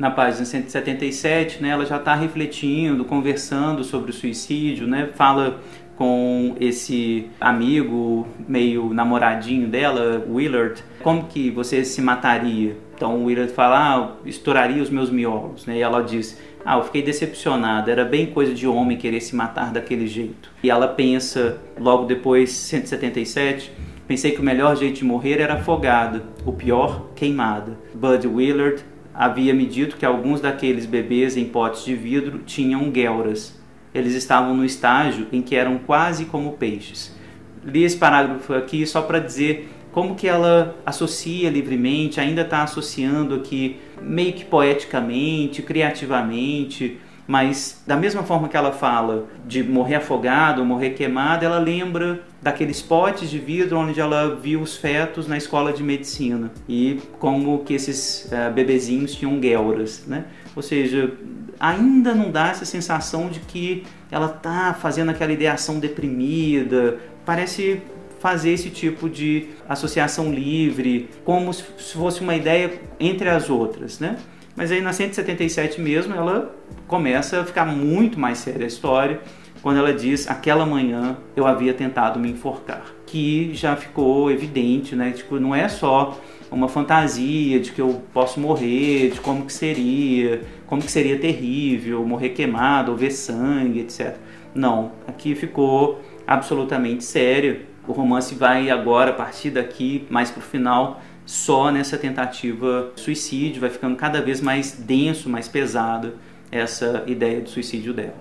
[0.00, 5.60] na página 177, né, ela já está refletindo, conversando sobre o suicídio, né, fala
[5.94, 12.78] com esse amigo meio namoradinho dela, Willard, como que você se mataria?
[13.00, 15.78] Então o Willard fala, ah, estouraria os meus miolos, né?
[15.78, 19.72] E ela diz, ah, eu fiquei decepcionada, era bem coisa de homem querer se matar
[19.72, 20.50] daquele jeito.
[20.62, 23.72] E ela pensa, logo depois, 177,
[24.06, 27.78] pensei que o melhor jeito de morrer era afogada, o pior, queimada.
[27.94, 28.84] Bud Willard
[29.14, 33.58] havia me dito que alguns daqueles bebês em potes de vidro tinham guelras.
[33.94, 37.18] Eles estavam no estágio em que eram quase como peixes.
[37.64, 43.34] Li esse parágrafo aqui só para dizer como que ela associa livremente, ainda está associando
[43.34, 46.98] aqui meio que poeticamente, criativamente,
[47.30, 52.82] mas da mesma forma que ela fala de morrer afogado, morrer queimado, ela lembra daqueles
[52.82, 57.74] potes de vidro onde ela viu os fetos na escola de medicina e como que
[57.74, 60.24] esses uh, bebezinhos tinham guelras, né?
[60.56, 61.12] Ou seja,
[61.60, 67.80] ainda não dá essa sensação de que ela tá fazendo aquela ideação deprimida, parece
[68.20, 71.64] fazer esse tipo de associação livre, como se
[71.94, 74.16] fosse uma ideia entre as outras, né?
[74.54, 76.54] Mas aí na 177 mesmo ela
[76.86, 79.20] começa a ficar muito mais séria a história
[79.62, 85.12] quando ela diz aquela manhã eu havia tentado me enforcar, que já ficou evidente, né?
[85.12, 86.18] Tipo, não é só
[86.50, 92.04] uma fantasia de que eu posso morrer, de como que seria, como que seria terrível
[92.04, 94.16] morrer queimado ou ver sangue, etc.
[94.54, 97.69] Não, aqui ficou absolutamente sério.
[97.90, 103.60] O romance vai agora a partir daqui mais para o final só nessa tentativa suicídio,
[103.60, 106.14] vai ficando cada vez mais denso, mais pesada
[106.52, 108.14] essa ideia de suicídio dela.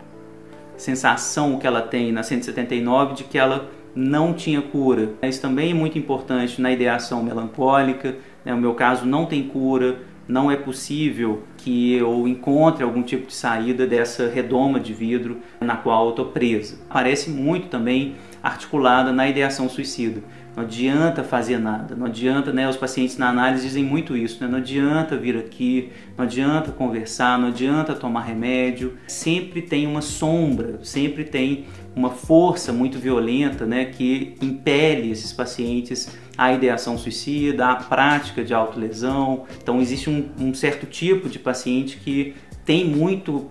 [0.76, 5.12] Sensação que ela tem na 179 de que ela não tinha cura.
[5.22, 8.16] Isso também é muito importante na ideação melancólica.
[8.44, 8.52] Né?
[8.52, 13.36] No meu caso, não tem cura, não é possível que eu encontre algum tipo de
[13.36, 16.80] saída dessa redoma de vidro na qual eu estou presa.
[16.90, 20.22] Aparece muito também articulada na ideação suicida.
[20.56, 22.68] Não adianta fazer nada, não adianta, né?
[22.68, 24.50] Os pacientes na análise dizem muito isso, né?
[24.50, 28.98] Não adianta vir aqui, não adianta conversar, não adianta tomar remédio.
[29.08, 31.66] Sempre tem uma sombra, sempre tem
[31.96, 33.86] uma força muito violenta, né?
[33.86, 39.46] Que impele esses pacientes à ideação suicida, à prática de autolesão.
[39.62, 42.36] Então existe um, um certo tipo de paciente que
[42.66, 43.50] tem muito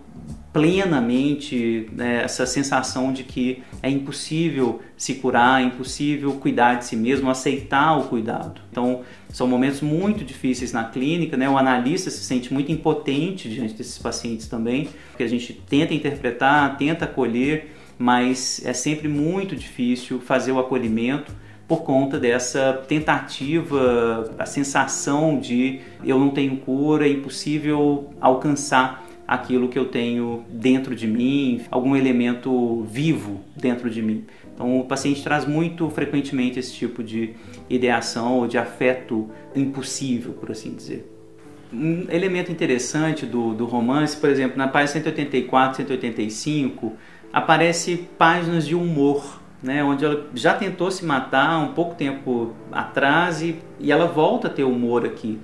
[0.58, 6.96] plenamente né, essa sensação de que é impossível se curar, é impossível cuidar de si
[6.96, 8.60] mesmo, aceitar o cuidado.
[8.68, 11.48] Então, são momentos muito difíceis na clínica, né?
[11.48, 16.76] O analista se sente muito impotente diante desses pacientes também, porque a gente tenta interpretar,
[16.76, 21.32] tenta acolher, mas é sempre muito difícil fazer o acolhimento
[21.68, 29.68] por conta dessa tentativa, a sensação de eu não tenho cura, é impossível alcançar aquilo
[29.68, 34.24] que eu tenho dentro de mim, algum elemento vivo dentro de mim.
[34.54, 37.34] Então, o paciente traz muito frequentemente esse tipo de
[37.68, 41.06] ideação ou de afeto impossível, por assim dizer.
[41.70, 46.94] Um elemento interessante do, do romance, por exemplo, na página 184, 185,
[47.30, 53.42] aparece páginas de humor, né, onde ela já tentou se matar um pouco tempo atrás
[53.42, 55.38] e, e ela volta a ter humor aqui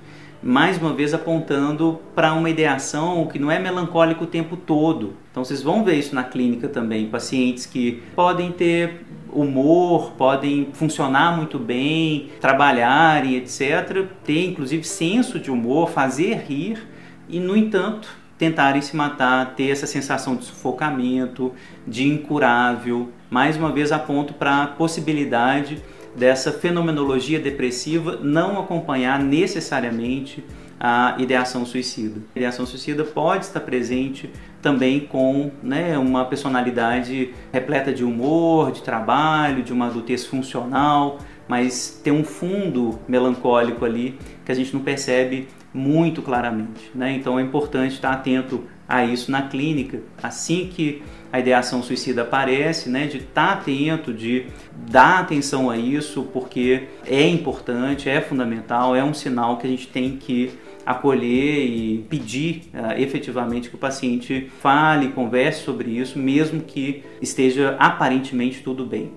[0.46, 5.14] mais uma vez apontando para uma ideação que não é melancólica o tempo todo.
[5.30, 11.34] Então vocês vão ver isso na clínica também, pacientes que podem ter humor, podem funcionar
[11.34, 16.86] muito bem, trabalhar e etc, ter inclusive senso de humor, fazer rir
[17.26, 21.54] e no entanto tentarem se matar, ter essa sensação de sufocamento,
[21.86, 23.08] de incurável.
[23.30, 25.82] Mais uma vez aponto para a possibilidade
[26.16, 30.44] dessa fenomenologia depressiva não acompanhar necessariamente
[30.78, 32.20] a ideação suicida.
[32.34, 38.82] A ideação suicida pode estar presente também com né, uma personalidade repleta de humor, de
[38.82, 44.82] trabalho, de uma adultez funcional, mas tem um fundo melancólico ali que a gente não
[44.82, 46.90] percebe muito claramente.
[46.94, 47.12] Né?
[47.12, 50.00] Então é importante estar atento a isso na clínica.
[50.22, 51.02] Assim que
[51.34, 54.46] a ideação suicida aparece, né, de estar atento, de
[54.88, 59.88] dar atenção a isso, porque é importante, é fundamental, é um sinal que a gente
[59.88, 60.52] tem que
[60.86, 67.74] acolher e pedir uh, efetivamente que o paciente fale, converse sobre isso, mesmo que esteja
[67.80, 69.10] aparentemente tudo bem.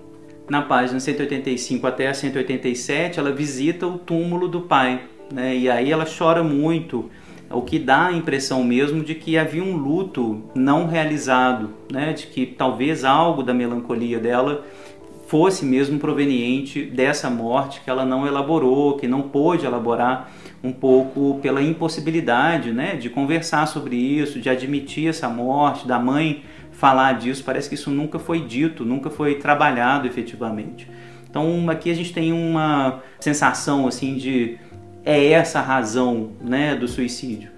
[0.50, 5.02] na página 185 até a 187, ela visita o túmulo do pai,
[5.32, 5.56] né?
[5.56, 7.08] E aí ela chora muito,
[7.50, 12.12] o que dá a impressão mesmo de que havia um luto não realizado, né?
[12.12, 14.64] De que talvez algo da melancolia dela
[15.28, 20.30] fosse mesmo proveniente dessa morte que ela não elaborou, que não pôde elaborar
[20.64, 26.42] um pouco pela impossibilidade, né, de conversar sobre isso, de admitir essa morte, da mãe
[26.72, 27.44] falar disso.
[27.44, 30.88] Parece que isso nunca foi dito, nunca foi trabalhado efetivamente.
[31.28, 34.58] Então aqui a gente tem uma sensação assim de
[35.08, 37.50] é essa a razão, né, do suicídio.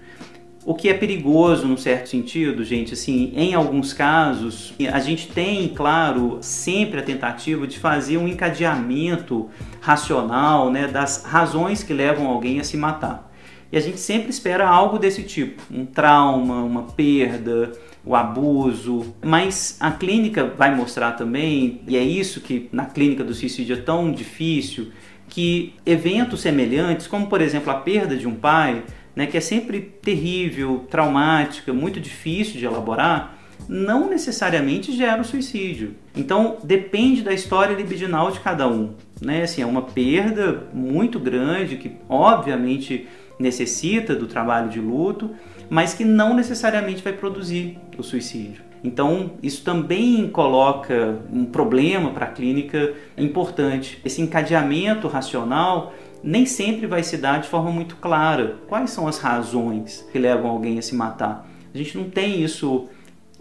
[0.63, 5.67] O que é perigoso, num certo sentido, gente, assim, em alguns casos, a gente tem,
[5.67, 9.49] claro, sempre a tentativa de fazer um encadeamento
[9.81, 13.29] racional né, das razões que levam alguém a se matar.
[13.69, 17.73] E a gente sempre espera algo desse tipo, um trauma, uma perda,
[18.05, 19.13] o abuso.
[19.21, 23.79] Mas a clínica vai mostrar também, e é isso que na clínica do suicídio é
[23.79, 24.91] tão difícil,
[25.31, 28.83] que eventos semelhantes, como por exemplo a perda de um pai,
[29.15, 35.95] né, que é sempre terrível, traumática, muito difícil de elaborar, não necessariamente gera o suicídio.
[36.13, 38.93] Então depende da história libidinal de cada um.
[39.21, 39.43] Né?
[39.43, 43.07] Assim, é uma perda muito grande que obviamente
[43.39, 45.31] necessita do trabalho de luto,
[45.69, 48.70] mas que não necessariamente vai produzir o suicídio.
[48.83, 53.99] Então, isso também coloca um problema para a clínica importante.
[54.03, 58.57] Esse encadeamento racional nem sempre vai se dar de forma muito clara.
[58.67, 61.47] Quais são as razões que levam alguém a se matar?
[61.73, 62.89] A gente não tem isso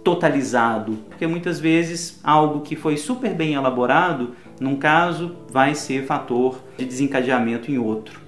[0.04, 6.62] totalizado, porque muitas vezes algo que foi super bem elaborado, num caso, vai ser fator
[6.76, 8.20] de desencadeamento em outro.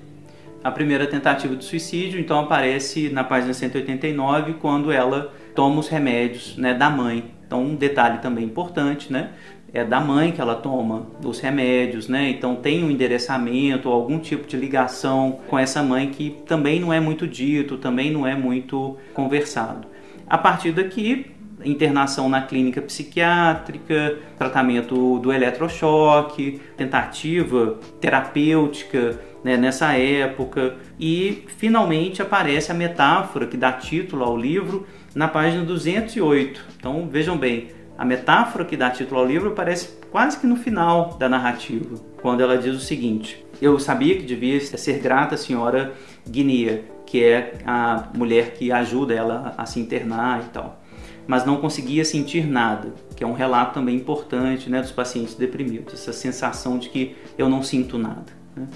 [0.63, 6.57] A primeira tentativa de suicídio, então, aparece na página 189, quando ela toma os remédios
[6.57, 7.33] né, da mãe.
[7.47, 9.31] Então, um detalhe também importante, né?
[9.73, 12.29] é da mãe que ela toma os remédios, né?
[12.29, 16.93] Então tem um endereçamento ou algum tipo de ligação com essa mãe que também não
[16.93, 19.89] é muito dito, também não é muito conversado.
[20.29, 21.27] A partir daqui,
[21.65, 32.71] internação na clínica psiquiátrica, tratamento do eletrochoque, tentativa terapêutica né, nessa época e finalmente aparece
[32.71, 36.65] a metáfora que dá título ao livro na página 208.
[36.77, 41.17] Então vejam bem, a metáfora que dá título ao livro aparece quase que no final
[41.19, 45.93] da narrativa, quando ela diz o seguinte: Eu sabia que devia ser grata à senhora
[46.29, 50.83] Guinea, que é a mulher que ajuda ela a se internar e tal,
[51.27, 55.95] mas não conseguia sentir nada, que é um relato também importante né, dos pacientes deprimidos,
[55.95, 58.33] essa sensação de que eu não sinto nada.
[58.57, 58.67] Né?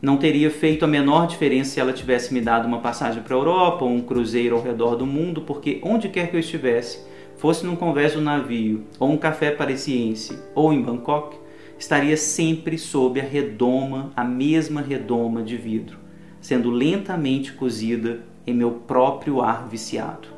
[0.00, 3.38] Não teria feito a menor diferença se ela tivesse me dado uma passagem para a
[3.38, 7.00] Europa ou um cruzeiro ao redor do mundo, porque onde quer que eu estivesse,
[7.38, 11.38] fosse num convés do navio, ou um café parisiense, ou em Bangkok,
[11.78, 15.98] estaria sempre sob a redoma, a mesma redoma de vidro,
[16.40, 20.28] sendo lentamente cozida em meu próprio ar viciado.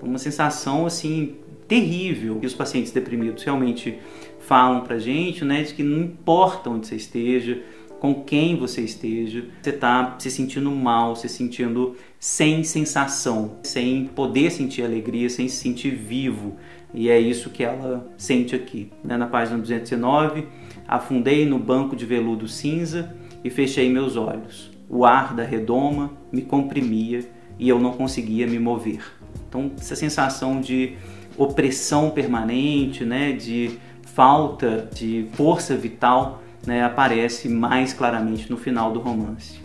[0.00, 3.98] Uma sensação assim terrível que os pacientes deprimidos realmente
[4.40, 7.60] falam pra gente, né, de que não importa onde você esteja,
[8.00, 14.50] com quem você esteja, você está se sentindo mal, se sentindo sem sensação, sem poder
[14.50, 16.56] sentir alegria, sem se sentir vivo.
[16.94, 18.90] E é isso que ela sente aqui.
[19.04, 19.16] Né?
[19.16, 20.46] Na página 209,
[20.86, 24.70] afundei no banco de veludo cinza e fechei meus olhos.
[24.88, 27.28] O ar da redoma me comprimia
[27.58, 29.02] e eu não conseguia me mover.
[29.48, 30.94] Então, essa sensação de
[31.36, 33.32] opressão permanente, né?
[33.32, 39.60] de falta de força vital né, aparece mais claramente no final do romance.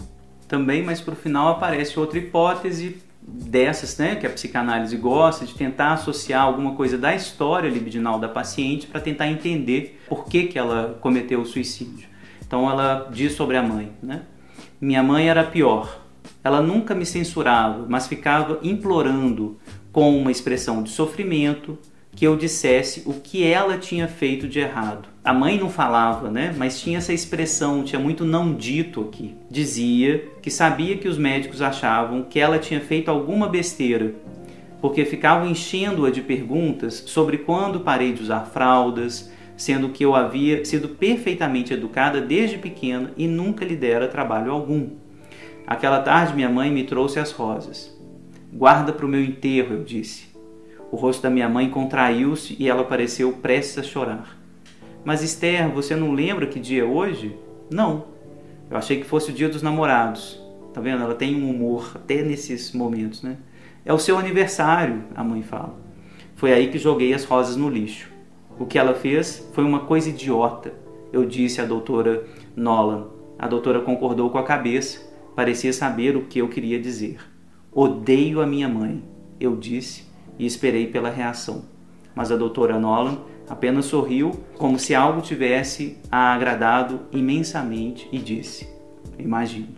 [0.48, 5.54] Também, mais para o final, aparece outra hipótese dessas, né, que a psicanálise gosta de
[5.54, 10.60] tentar associar alguma coisa da história libidinal da paciente para tentar entender por que, que
[10.60, 12.08] ela cometeu o suicídio.
[12.46, 14.24] Então ela diz sobre a mãe, né?
[14.80, 16.02] Minha mãe era pior.
[16.44, 19.58] Ela nunca me censurava, mas ficava implorando
[19.92, 21.80] com uma expressão de sofrimento
[22.24, 25.10] que eu dissesse o que ela tinha feito de errado.
[25.26, 26.56] A mãe não falava, né?
[26.58, 29.36] Mas tinha essa expressão, tinha muito não dito aqui.
[29.52, 34.14] Dizia que sabia que os médicos achavam que ela tinha feito alguma besteira,
[34.80, 40.64] porque ficavam enchendo-a de perguntas sobre quando parei de usar fraldas, sendo que eu havia
[40.64, 44.92] sido perfeitamente educada desde pequena e nunca lhe dera trabalho algum.
[45.68, 47.94] Aquela tarde minha mãe me trouxe as rosas.
[48.54, 50.33] Guarda para o meu enterro, eu disse.
[50.94, 54.38] O rosto da minha mãe contraiu-se e ela pareceu prestes a chorar.
[55.04, 57.36] Mas Esther, você não lembra que dia é hoje?
[57.68, 58.06] Não.
[58.70, 60.40] Eu achei que fosse o dia dos namorados.
[60.72, 61.02] Tá vendo?
[61.02, 63.38] Ela tem um humor até nesses momentos, né?
[63.84, 65.76] É o seu aniversário, a mãe fala.
[66.36, 68.12] Foi aí que joguei as rosas no lixo.
[68.60, 70.76] O que ela fez foi uma coisa idiota.
[71.12, 72.24] Eu disse à doutora
[72.56, 73.08] Nolan.
[73.40, 75.02] A doutora concordou com a cabeça,
[75.36, 77.18] parecia saber o que eu queria dizer.
[77.72, 79.04] Odeio a minha mãe,
[79.40, 81.64] eu disse e esperei pela reação.
[82.16, 83.18] Mas a doutora Nolan
[83.50, 88.68] apenas sorriu, como se algo tivesse a agradado imensamente, e disse:
[89.18, 89.70] Imagino.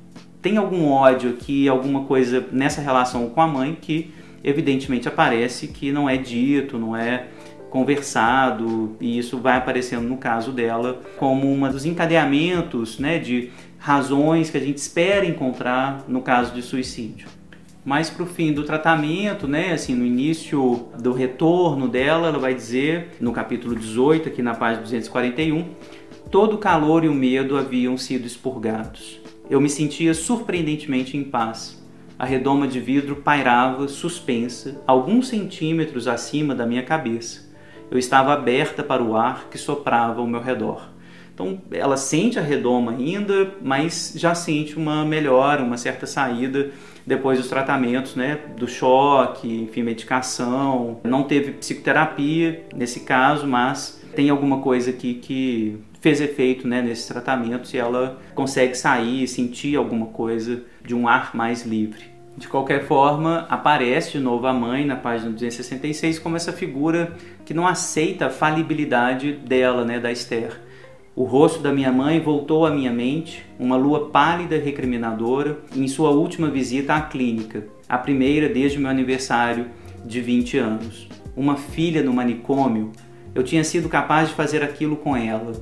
[0.41, 5.91] Tem algum ódio aqui, alguma coisa nessa relação com a mãe que evidentemente aparece que
[5.91, 7.25] não é dito, não é
[7.71, 14.49] conversado, e isso vai aparecendo no caso dela como um dos encadeamentos né, de razões
[14.49, 17.27] que a gente espera encontrar no caso de suicídio.
[17.85, 22.53] Mas para o fim do tratamento, né, assim, no início do retorno dela, ela vai
[22.53, 25.69] dizer, no capítulo 18, aqui na página 241,
[26.31, 29.21] todo o calor e o medo haviam sido expurgados.
[29.47, 31.81] Eu me sentia surpreendentemente em paz.
[32.17, 37.45] A redoma de vidro pairava suspensa, alguns centímetros acima da minha cabeça
[37.89, 40.89] eu estava aberta para o ar que soprava ao meu redor.
[41.33, 46.71] Então ela sente a redoma ainda, mas já sente uma melhora, uma certa saída
[47.05, 50.99] depois dos tratamentos, né, do choque, enfim, medicação.
[51.03, 57.07] Não teve psicoterapia nesse caso, mas tem alguma coisa aqui que fez efeito, né, nesses
[57.07, 62.15] tratamentos e ela consegue sair, sentir alguma coisa de um ar mais livre.
[62.37, 67.13] De qualquer forma, aparece de novo a mãe na página 266 como essa figura
[67.45, 70.59] que não aceita a falibilidade dela, né, da Esther.
[71.15, 75.87] O rosto da minha mãe voltou à minha mente, uma lua pálida e recriminadora, em
[75.87, 79.67] sua última visita à clínica, a primeira desde meu aniversário
[80.05, 81.07] de 20 anos.
[81.35, 82.91] Uma filha no manicômio,
[83.33, 85.53] eu tinha sido capaz de fazer aquilo com ela.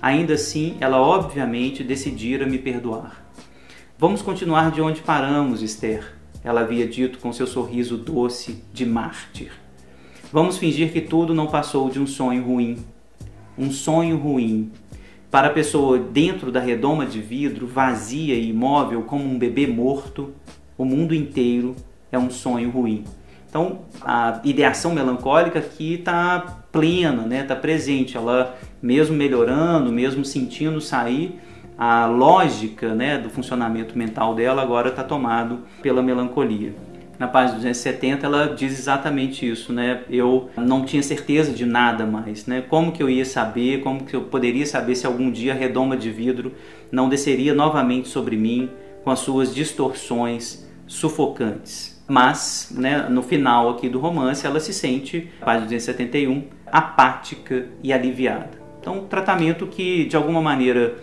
[0.00, 3.26] Ainda assim, ela obviamente decidira me perdoar.
[3.98, 9.52] Vamos continuar de onde paramos, Esther ela havia dito com seu sorriso doce de mártir.
[10.32, 12.78] Vamos fingir que tudo não passou de um sonho ruim.
[13.58, 14.70] Um sonho ruim.
[15.30, 20.32] Para a pessoa dentro da redoma de vidro, vazia e imóvel como um bebê morto,
[20.76, 21.76] o mundo inteiro
[22.10, 23.04] é um sonho ruim.
[23.48, 27.42] Então, a ideação melancólica aqui está plena, está né?
[27.44, 28.16] Tá presente.
[28.16, 31.38] Ela, mesmo melhorando, mesmo sentindo sair,
[31.78, 36.74] a lógica né, do funcionamento mental dela agora está tomado pela melancolia.
[37.20, 40.04] Na página 270 ela diz exatamente isso, né?
[40.08, 42.62] Eu não tinha certeza de nada mais, né?
[42.62, 45.98] Como que eu ia saber, como que eu poderia saber se algum dia a redoma
[45.98, 46.54] de vidro
[46.90, 48.70] não desceria novamente sobre mim
[49.04, 52.02] com as suas distorções sufocantes.
[52.08, 58.58] Mas, né, no final aqui do romance, ela se sente, página 271, apática e aliviada.
[58.80, 60.96] Então, tratamento que de alguma maneira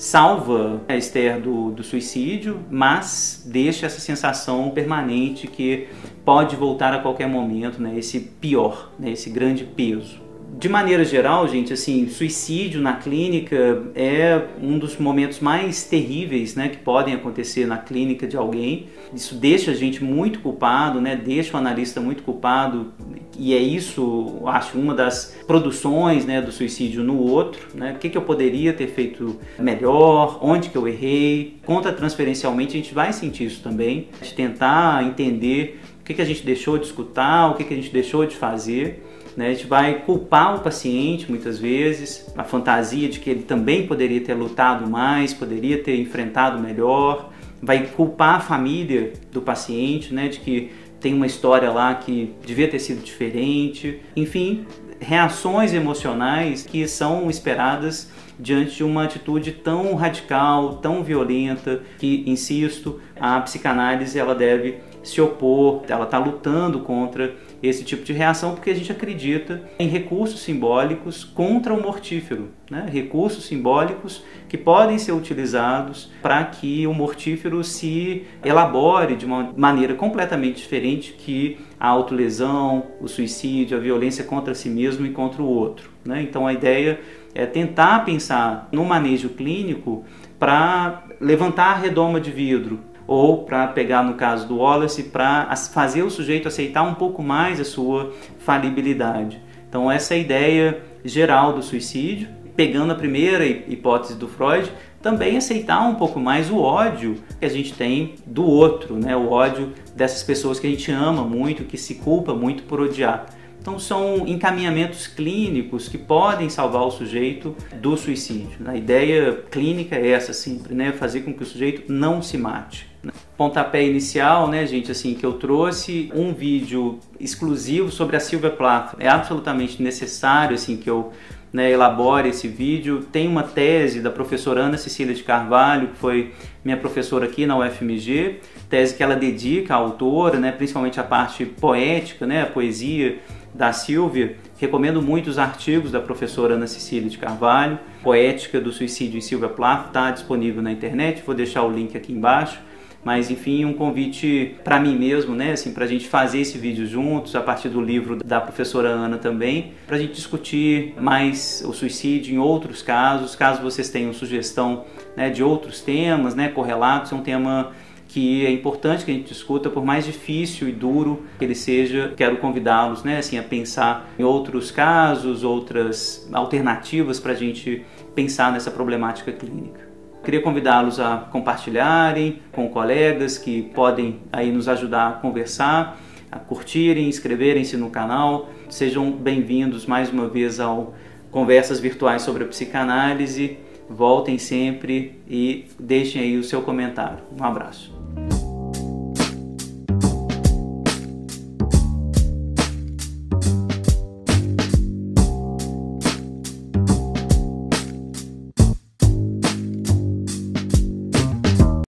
[0.00, 5.88] salva a Esther do, do suicídio, mas deixa essa sensação permanente que
[6.24, 7.98] pode voltar a qualquer momento, né?
[7.98, 9.10] Esse pior, né?
[9.10, 15.40] Esse grande peso de maneira geral, gente, assim, suicídio na clínica é um dos momentos
[15.40, 18.88] mais terríveis, né, que podem acontecer na clínica de alguém.
[19.14, 22.92] Isso deixa a gente muito culpado, né, deixa o analista muito culpado
[23.38, 28.10] e é isso, acho, uma das produções, né, do suicídio no outro, né, o que,
[28.10, 31.58] que eu poderia ter feito melhor, onde que eu errei.
[31.64, 36.24] Contra transferencialmente a gente vai sentir isso também, de tentar entender o que, que a
[36.24, 39.02] gente deixou de escutar, o que, que a gente deixou de fazer
[39.36, 39.48] né?
[39.48, 44.20] A gente vai culpar o paciente muitas vezes, a fantasia de que ele também poderia
[44.20, 47.30] ter lutado mais, poderia ter enfrentado melhor,
[47.62, 50.28] vai culpar a família do paciente, né?
[50.28, 50.70] de que
[51.00, 54.66] tem uma história lá que devia ter sido diferente, enfim,
[55.00, 63.00] reações emocionais que são esperadas diante de uma atitude tão radical, tão violenta, que, insisto,
[63.18, 68.70] a psicanálise ela deve se opor, ela está lutando contra esse tipo de reação porque
[68.70, 72.88] a gente acredita em recursos simbólicos contra o mortífero, né?
[72.90, 79.94] recursos simbólicos que podem ser utilizados para que o mortífero se elabore de uma maneira
[79.94, 85.46] completamente diferente que a autolesão, o suicídio, a violência contra si mesmo e contra o
[85.46, 85.90] outro.
[86.04, 86.22] Né?
[86.22, 87.00] Então a ideia
[87.34, 90.04] é tentar pensar no manejo clínico
[90.38, 92.80] para levantar a redoma de vidro,
[93.10, 97.58] ou para pegar no caso do Wallace, para fazer o sujeito aceitar um pouco mais
[97.58, 99.42] a sua falibilidade.
[99.68, 104.70] Então essa é a ideia geral do suicídio, pegando a primeira hipótese do Freud,
[105.02, 109.16] também aceitar um pouco mais o ódio que a gente tem do outro, né?
[109.16, 113.26] o ódio dessas pessoas que a gente ama muito, que se culpa muito por odiar.
[113.60, 118.58] Então são encaminhamentos clínicos que podem salvar o sujeito do suicídio.
[118.66, 120.92] A ideia clínica é essa sempre, né?
[120.92, 122.89] Fazer com que o sujeito não se mate.
[123.36, 128.94] Pontapé inicial, né, gente, assim, que eu trouxe um vídeo exclusivo sobre a Silvia Plath.
[128.98, 131.12] É absolutamente necessário, assim, que eu
[131.52, 133.06] né, elabore esse vídeo.
[133.10, 136.32] Tem uma tese da professora Ana Cecília de Carvalho, que foi
[136.64, 141.44] minha professora aqui na UFMG, tese que ela dedica à autora, né, principalmente a parte
[141.44, 143.18] poética, né, a poesia
[143.54, 144.36] da Silvia.
[144.58, 147.78] Recomendo muito os artigos da professora Ana Cecília de Carvalho.
[148.02, 152.12] Poética do Suicídio em Silvia Plath está disponível na internet, vou deixar o link aqui
[152.12, 152.60] embaixo.
[153.04, 156.86] Mas enfim, um convite para mim mesmo, né, assim, para a gente fazer esse vídeo
[156.86, 161.72] juntos, a partir do livro da professora Ana também, para a gente discutir mais o
[161.72, 164.84] suicídio em outros casos, caso vocês tenham sugestão
[165.16, 167.72] né, de outros temas, né, correlatos, é um tema
[168.08, 172.12] que é importante que a gente discuta, por mais difícil e duro que ele seja,
[172.16, 177.84] quero convidá-los né, assim, a pensar em outros casos, outras alternativas para a gente
[178.14, 179.89] pensar nessa problemática clínica.
[180.22, 185.98] Queria convidá-los a compartilharem com colegas que podem aí nos ajudar a conversar,
[186.30, 188.50] a curtirem, inscreverem-se no canal.
[188.68, 190.94] Sejam bem-vindos mais uma vez ao
[191.30, 193.56] Conversas Virtuais sobre a Psicanálise.
[193.88, 197.18] Voltem sempre e deixem aí o seu comentário.
[197.38, 197.92] Um abraço.